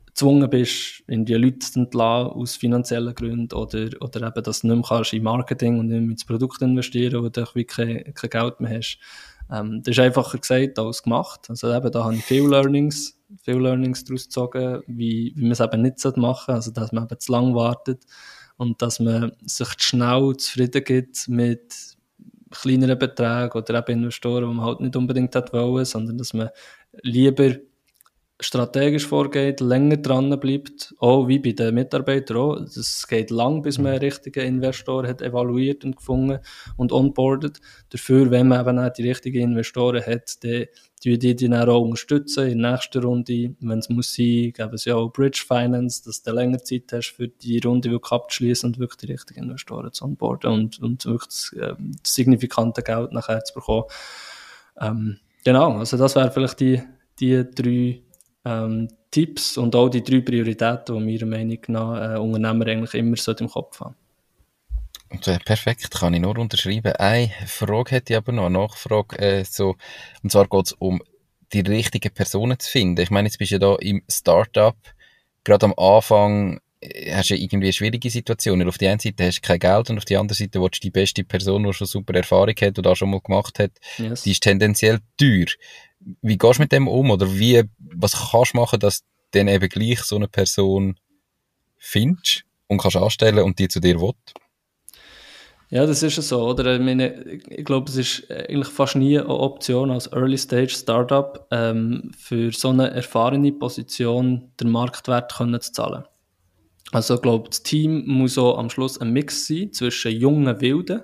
[0.07, 4.67] gezwungen bist, in die Leute zu entlassen aus finanziellen Gründen oder, oder eben, dass du
[4.67, 8.13] nicht mehr kannst in Marketing und nicht mehr ins Produkt investieren, wo du wirklich kein,
[8.13, 8.99] kein Geld mehr hast.
[9.51, 11.49] Ähm, das ist einfacher gesagt als gemacht.
[11.49, 15.59] Also eben, da habe ich viele Learnings, viele Learnings daraus gezogen, wie, wie man es
[15.59, 18.03] eben nicht machen sollte, also dass man eben zu lang wartet
[18.57, 21.73] und dass man sich schnell zufrieden gibt mit
[22.51, 26.49] kleineren Beträgen oder eben Investoren, die man halt nicht unbedingt hat wollen, sondern dass man
[27.01, 27.55] lieber
[28.39, 32.55] strategisch vorgeht, länger dran bleibt, auch wie bei den Mitarbeitern auch.
[32.57, 36.39] Es geht lang, bis man einen richtigen Investor hat evaluiert und gefunden
[36.75, 37.61] und onboardet.
[37.89, 40.65] Dafür, wenn man eben auch die richtigen Investoren hat, dann
[41.03, 44.85] die die dann auch unterstützen in der nächsten Runde, wenn es muss sein, geben es
[44.85, 48.79] ja auch Bridge Finance, dass du länger Zeit hast, für die Runde wirklich abzuschließen und
[48.79, 53.43] wirklich die richtigen Investoren zu onboarden und, und wirklich das, äh, das signifikante Geld nachher
[53.43, 53.85] zu bekommen.
[54.81, 56.81] Ähm, genau, also das wäre vielleicht die,
[57.19, 58.01] die drei
[58.45, 63.17] ähm, Tipps und auch die drei Prioritäten, die meiner Meinung nach äh, Unternehmer eigentlich immer
[63.39, 63.95] im Kopf haben.
[65.09, 66.93] Und, äh, perfekt, kann ich nur unterschreiben.
[66.93, 69.75] Eine Frage hätte ich aber noch, eine Nachfrage, äh, so,
[70.23, 71.01] und zwar geht es um
[71.53, 73.01] die richtigen Personen zu finden.
[73.01, 74.75] Ich meine, jetzt bist du ja da im Startup,
[75.43, 79.25] gerade am Anfang äh, hast du irgendwie eine schwierige Situation, weil auf der einen Seite
[79.25, 81.73] hast du kein Geld und auf der anderen Seite willst du die beste Person, die
[81.73, 84.23] schon super Erfahrung hat oder auch schon mal gemacht hat, yes.
[84.23, 85.45] die ist tendenziell teuer
[86.21, 87.11] wie gehst du mit dem um?
[87.11, 90.99] Oder wie, was kannst du machen, dass du dann eben gleich so eine Person
[91.77, 94.13] findest und kannst anstellen und die zu dir will?
[95.69, 96.75] Ja, das ist so, oder?
[96.75, 101.47] Ich, meine, ich glaube, es ist eigentlich fast nie eine Option als Early Stage Startup
[101.51, 106.03] ähm, für so eine erfahrene Position den Marktwert können zu zahlen.
[106.91, 111.01] Also ich glaube, das Team muss auch am Schluss ein Mix sein zwischen jungen Wilden,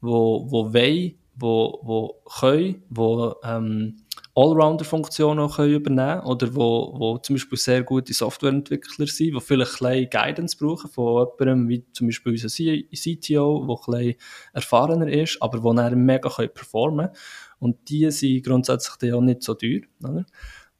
[0.00, 3.96] wo, wo wollen, wo, wo können, wo ähm,
[4.34, 10.08] Allrounder-Funktionen übernehmen können oder wo, wo zum Beispiel sehr gute Softwareentwickler sind, die vielleicht ein
[10.08, 14.14] Guidance brauchen von jemandem wie zum Beispiel unser CTO, der ein
[14.54, 17.18] erfahrener ist, aber der dann mega performen können.
[17.58, 19.82] Und die sind grundsätzlich auch nicht so teuer.
[20.02, 20.24] Oder?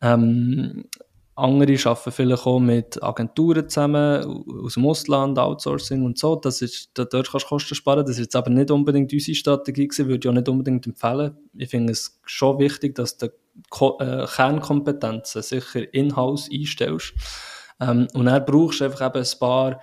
[0.00, 0.84] Ähm,
[1.34, 6.36] andere arbeiten vielleicht auch mit Agenturen zusammen, aus dem Ausland, Outsourcing und so.
[6.36, 8.05] Das ist, dort kannst du Kosten sparen.
[8.05, 11.36] Das ist jetzt aber nicht unbedingt unsere Strategie gewesen, würde ich auch nicht unbedingt empfehlen.
[11.57, 13.30] Ich finde es schon wichtig, dass du
[14.00, 17.14] äh, Kernkompetenzen sicher in-house einstellst.
[17.80, 19.80] Ähm, und dann brauchst du einfach eben ein paar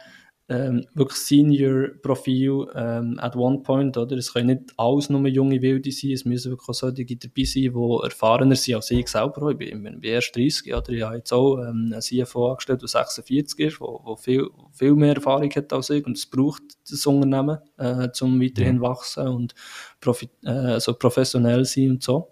[0.50, 4.18] ähm, wirklich Senior-Profil ähm, at one point, oder?
[4.18, 7.72] Es können nicht alles nur junge Wilde sein, es müssen wirklich auch solche dabei sein,
[7.72, 9.52] die erfahrener sind als ich selber.
[9.52, 10.90] Ich bin, ich bin erst 30, oder?
[10.90, 15.16] Ich habe jetzt auch ähm, einen CFO angestellt, der 46 ist, der viel, viel mehr
[15.16, 19.54] Erfahrung hat als ich und es braucht das Unternehmen, äh, um weiterhin wachsen und
[20.02, 22.32] profi äh, also professionell sein und so.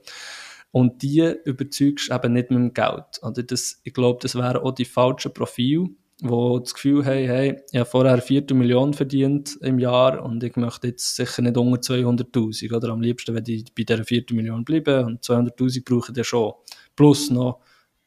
[0.71, 3.21] Und die überzeugst eben nicht mit dem Geld.
[3.21, 7.61] Oder das, ich glaube, das wäre auch die falsche Profil, wo das Gefühl haben, hey,
[7.71, 11.79] ich habe vorher eine Viertelmillion verdient im Jahr und ich möchte jetzt sicher nicht unter
[11.79, 16.23] 200'000 oder am liebsten, wenn ich bei dieser Viertelmillion bleibe und 200'000 brauche ich dann
[16.23, 16.53] schon.
[16.95, 17.59] Plus noch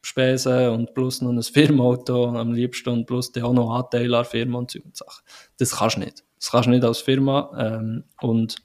[0.03, 4.25] Spesen und plus noch ein Firmenauto am liebsten und plus dann auch noch Anteile an
[4.25, 5.23] Firma und so Sachen.
[5.57, 6.23] Das kannst du nicht.
[6.39, 8.55] Das kannst du nicht als Firma ähm, und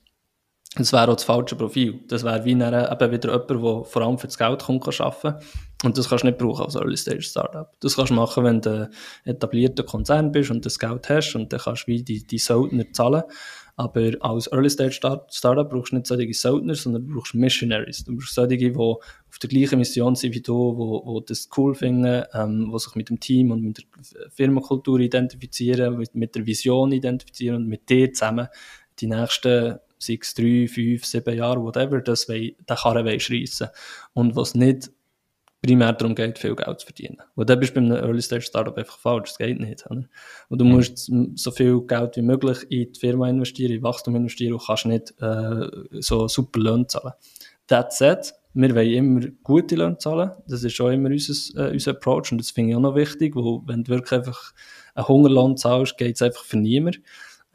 [0.79, 2.01] das wäre auch das falsche Profil.
[2.09, 5.07] Das wäre wie eine, eben wieder jemand, der vor allem für das Geld kommt, kann
[5.07, 5.43] arbeiten
[5.83, 7.73] Und das kannst du nicht brauchen als Early-Stage-Startup.
[7.81, 8.91] Das kannst du machen, wenn du
[9.25, 12.39] ein etablierter Konzern bist und das Geld hast und dann kannst du wie die, die
[12.39, 13.23] Söldner zahlen.
[13.77, 18.05] Aber als Early-Stage-Startup brauchst du nicht solche Söldner, sondern du brauchst Missionaries.
[18.05, 21.75] Du brauchst solche, die auf der gleichen Mission sind wie du, die, die das cool
[21.75, 26.47] finden, ähm, die sich mit dem Team und mit der Firmenkultur identifizieren, mit, mit der
[26.47, 28.49] Vision identifizieren und mit dir zusammen
[28.99, 33.69] die nächsten sei es drei, fünf, sieben Jahre, whatever, das will, den Karren schreissen
[34.15, 34.91] Und was nicht
[35.63, 37.19] primär darum geht, viel Geld zu verdienen.
[37.35, 39.85] Und dann bist du bei einem Early-Stage-Startup einfach falsch, das geht nicht.
[39.91, 40.05] Oder?
[40.49, 40.73] Und du mhm.
[40.73, 44.87] musst so viel Geld wie möglich in die Firma investieren, in Wachstum investieren und kannst
[44.87, 45.67] nicht äh,
[46.01, 47.15] so super Löhne zahlen.
[47.67, 51.91] That said, wir wollen immer gute Löhne zahlen, das ist auch immer unser, äh, unser
[51.93, 54.53] Approach und das finde ich auch noch wichtig, weil wenn du wirklich einfach
[54.95, 57.03] einen Hungerlohn zahlst, geht es einfach für niemanden.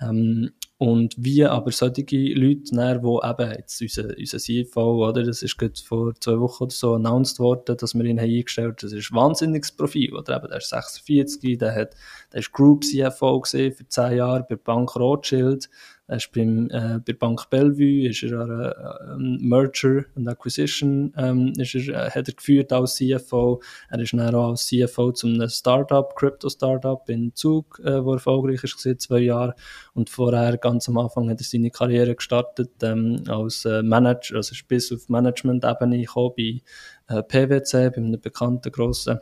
[0.01, 0.51] Ähm,
[0.81, 2.03] und wie aber solche
[2.33, 6.63] Leute, dann, wo eben jetzt unser, unser CFO, oder, das ist gerade vor zwei Wochen
[6.63, 8.81] oder so announced worden, dass wir ihn haben eingestellt.
[8.81, 10.37] Haben, das ist ein wahnsinniges Profil, oder?
[10.37, 11.95] Eben, der ist 46, der hat,
[12.33, 15.69] der ist Group CFO gesehen für zehn Jahre bei Bank Rothschild,
[16.11, 21.53] er ist beim, äh, bei Bank Bellevue, ist er an äh, Merger and Acquisition, ähm,
[21.57, 23.61] ist er, äh, hat er geführt als CFO.
[23.89, 28.61] Er ist dann auch als CFO zu einem Startup, Crypto-Startup in Zug, äh, wo erfolgreich
[28.61, 29.55] ist, gewesen, zwei Jahre.
[29.93, 34.51] Und vorher, ganz am Anfang, hat er seine Karriere gestartet, ähm, als äh, Manager, also
[34.51, 36.61] ist bis auf Management-Ebene gekommen bei
[37.07, 39.19] äh, PwC, bei einem bekannten grossen,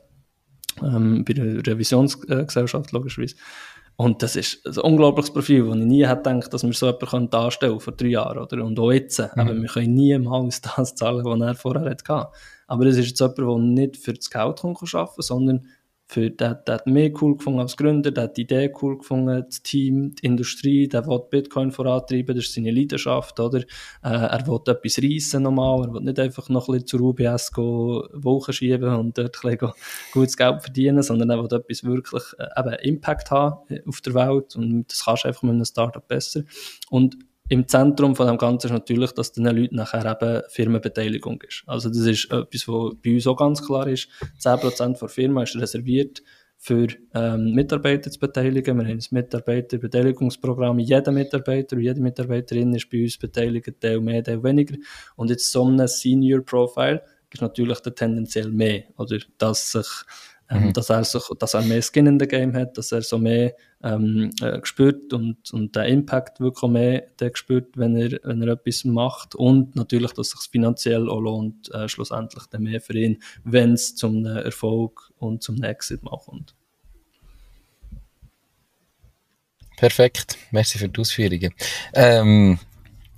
[0.82, 3.36] ähm, bei der Revisionsgesellschaft, logischerweise.
[4.00, 7.36] Und das ist ein unglaubliches Profil, wo ich nie hätte gedacht, dass wir so jemanden
[7.36, 8.64] anstellen vor drei Jahren, oder?
[8.64, 9.20] Und auch jetzt.
[9.20, 9.28] Mhm.
[9.36, 12.30] Aber wir können niemals das zahlen, was er vorher hatte.
[12.68, 15.66] Aber es ist jetzt jemand, der nicht für das Geld arbeiten kann, sondern
[16.10, 19.46] für, der, der hat mehr cool gefunden als Gründer, der hat die Idee cool gefunden,
[19.46, 23.60] das Team, die Industrie, der will Bitcoin vorantreiben, das ist seine Leidenschaft, oder?
[23.60, 23.66] Äh,
[24.10, 28.02] er will etwas reissen nochmal, er will nicht einfach noch ein bisschen zur UBS gehen,
[28.14, 29.74] Wochen schieben und dort ein bisschen
[30.12, 34.56] gutes Geld verdienen, sondern er will etwas wirklich, äh, eben Impact haben auf der Welt
[34.56, 36.42] und das kannst du einfach mit einem Startup besser.
[36.90, 37.18] Und
[37.50, 41.64] im Zentrum von dem Ganzen ist natürlich, dass den Leuten nachher eben Firmenbeteiligung ist.
[41.66, 44.08] Also das ist etwas, was bei uns auch ganz klar ist.
[44.40, 46.22] 10% der Firma ist reserviert
[46.58, 48.78] für ähm, Mitarbeiter zu beteiligen.
[48.78, 50.78] Wir haben ein Mitarbeiterbeteiligungsprogramm.
[50.80, 54.76] Jeder Mitarbeiter und jede Mitarbeiterin ist bei uns beteiligt, Teil mehr, Teil weniger.
[55.16, 59.88] Und jetzt so ein Senior Profile ist natürlich tendenziell mehr, oder dass sich
[60.50, 60.74] mhm.
[60.74, 63.54] dass, er sich, dass er mehr Skin in the Game hat, dass er so mehr
[63.84, 68.50] ähm, äh, spürt und, und der Impact wirklich mehr der spürt, wenn er, wenn er
[68.50, 72.98] etwas macht und natürlich, dass es sich finanziell auch lohnt, äh, schlussendlich dann mehr für
[72.98, 76.56] ihn, wenn es zum Erfolg und zum Exit mal kommt.
[79.78, 81.54] Perfekt, merci für die Ausführungen.
[81.94, 82.60] Ähm,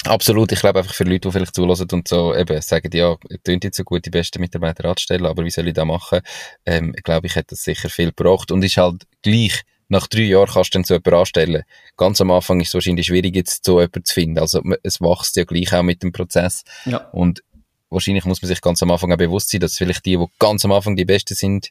[0.05, 3.63] Absolut, ich glaube einfach für Leute, die vielleicht zulassen und so eben sagen, ja, tönt
[3.63, 6.21] jetzt so gut, die besten Mitarbeiter anzustellen, aber wie soll ich das machen?
[6.65, 10.23] Ähm, ich glaube, ich hätte das sicher viel gebracht und ist halt gleich, nach drei
[10.23, 11.63] Jahren kannst du dann so jemanden anstellen.
[11.97, 14.39] Ganz am Anfang ist es wahrscheinlich schwierig, jetzt so jemanden zu finden.
[14.39, 16.63] Also es wächst ja gleich auch mit dem Prozess.
[16.85, 17.09] Ja.
[17.11, 17.43] Und
[17.89, 20.63] wahrscheinlich muss man sich ganz am Anfang auch bewusst sein, dass vielleicht die, die ganz
[20.65, 21.69] am Anfang die Besten sind,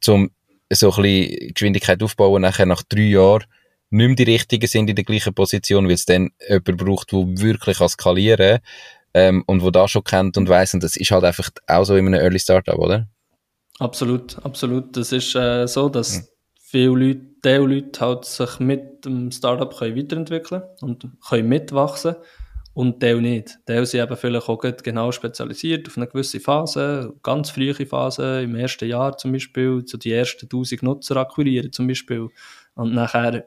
[0.00, 0.30] zum
[0.70, 3.44] so ein bisschen Geschwindigkeit aufbauen, nachher nach drei Jahren
[3.90, 7.20] nicht mehr die richtigen sind in der gleichen Position, weil es dann jemand braucht, der
[7.20, 8.58] wirklich kann skalieren
[9.14, 10.74] ähm, und wo das schon kennt und weiss.
[10.74, 13.08] Und das ist halt einfach auch so in einem Early Startup, oder?
[13.78, 14.96] Absolut, absolut.
[14.96, 16.24] Das ist äh, so, dass mhm.
[16.60, 22.16] viele Leute, die Leute halt sich mit dem Startup können weiterentwickeln und können mitwachsen
[22.74, 23.58] und die nicht.
[23.68, 28.54] Die sind eben vielleicht auch genau spezialisiert auf eine gewisse Phase, ganz frühe Phase, im
[28.54, 32.28] ersten Jahr zum Beispiel, so die ersten 1000 Nutzer akquirieren zum Beispiel
[32.74, 33.46] und nachher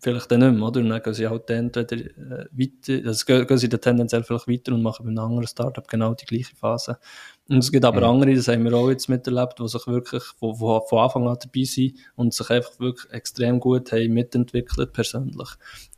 [0.00, 0.80] vielleicht dann nicht mehr, oder?
[0.80, 4.72] Und dann gehen sie halt entweder äh, weiter, also gehen, sie dann tendenziell vielleicht weiter
[4.72, 6.98] und machen bei einem anderen Startup genau die gleiche Phase.
[7.48, 8.06] Und es gibt aber mhm.
[8.06, 11.38] andere, das haben wir auch jetzt miterlebt, die sich wirklich von, von, von Anfang an
[11.40, 15.48] dabei sind und sich einfach wirklich extrem gut haben mitentwickelt persönlich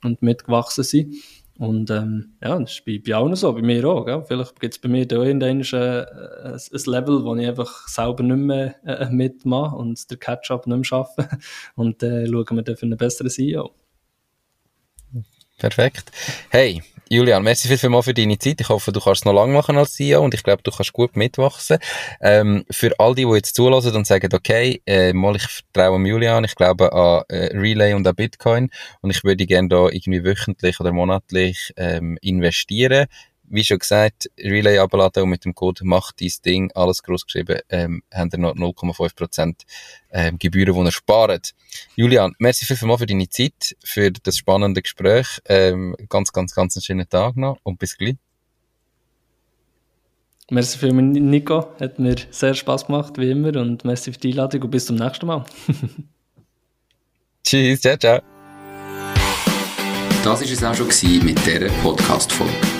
[0.03, 1.15] und mitgewachsen sind.
[1.61, 4.07] Und ähm, ja, das ist bei, bei allen so, bei mir auch.
[4.07, 4.25] Gell?
[4.27, 6.07] Vielleicht gibt es bei mir da irgendwann äh,
[6.43, 10.75] ein, ein Level, wo ich einfach selber nicht mehr äh, mitmache und der Catch-up nicht
[10.75, 11.29] mehr schaffe.
[11.77, 13.75] Und dann äh, schauen wir dann für einen besseren CEO.
[15.61, 16.11] Perfekt.
[16.49, 18.63] Hey, Julian, merci viel, für deine Zeit.
[18.63, 20.95] Ich hoffe, du kannst es noch lange machen als CEO und ich glaube, du kannst
[20.95, 21.79] gut mitwachsen.
[22.23, 26.45] Ähm, für all die, die jetzt zulassen und sagen, okay, äh, mal ich vertraue Julian,
[26.45, 28.71] ich glaube an äh, Relay und an Bitcoin
[29.03, 33.07] und ich würde gerne da irgendwie wöchentlich oder monatlich ähm, investieren
[33.51, 37.61] wie schon gesagt, Relay abladen und mit dem Code macht dies Ding, alles groß geschrieben,
[37.69, 39.55] ähm, haben ihr noch 0,5%
[40.13, 41.53] ähm, Gebühren, die ihr spart.
[41.97, 45.41] Julian, merci vielmals für deine Zeit, für das spannende Gespräch.
[45.47, 48.17] Ähm, ganz, ganz, ganz einen schönen Tag noch und bis gleich.
[50.51, 51.69] Merci für mich, Nico.
[51.81, 53.55] Hat mir sehr Spaß gemacht, wie immer.
[53.61, 55.45] Und merci für die Einladung und bis zum nächsten Mal.
[57.45, 58.21] Tschüss, ciao, ciao.
[60.25, 62.80] Das war es auch schon mit dieser Podcast-Folge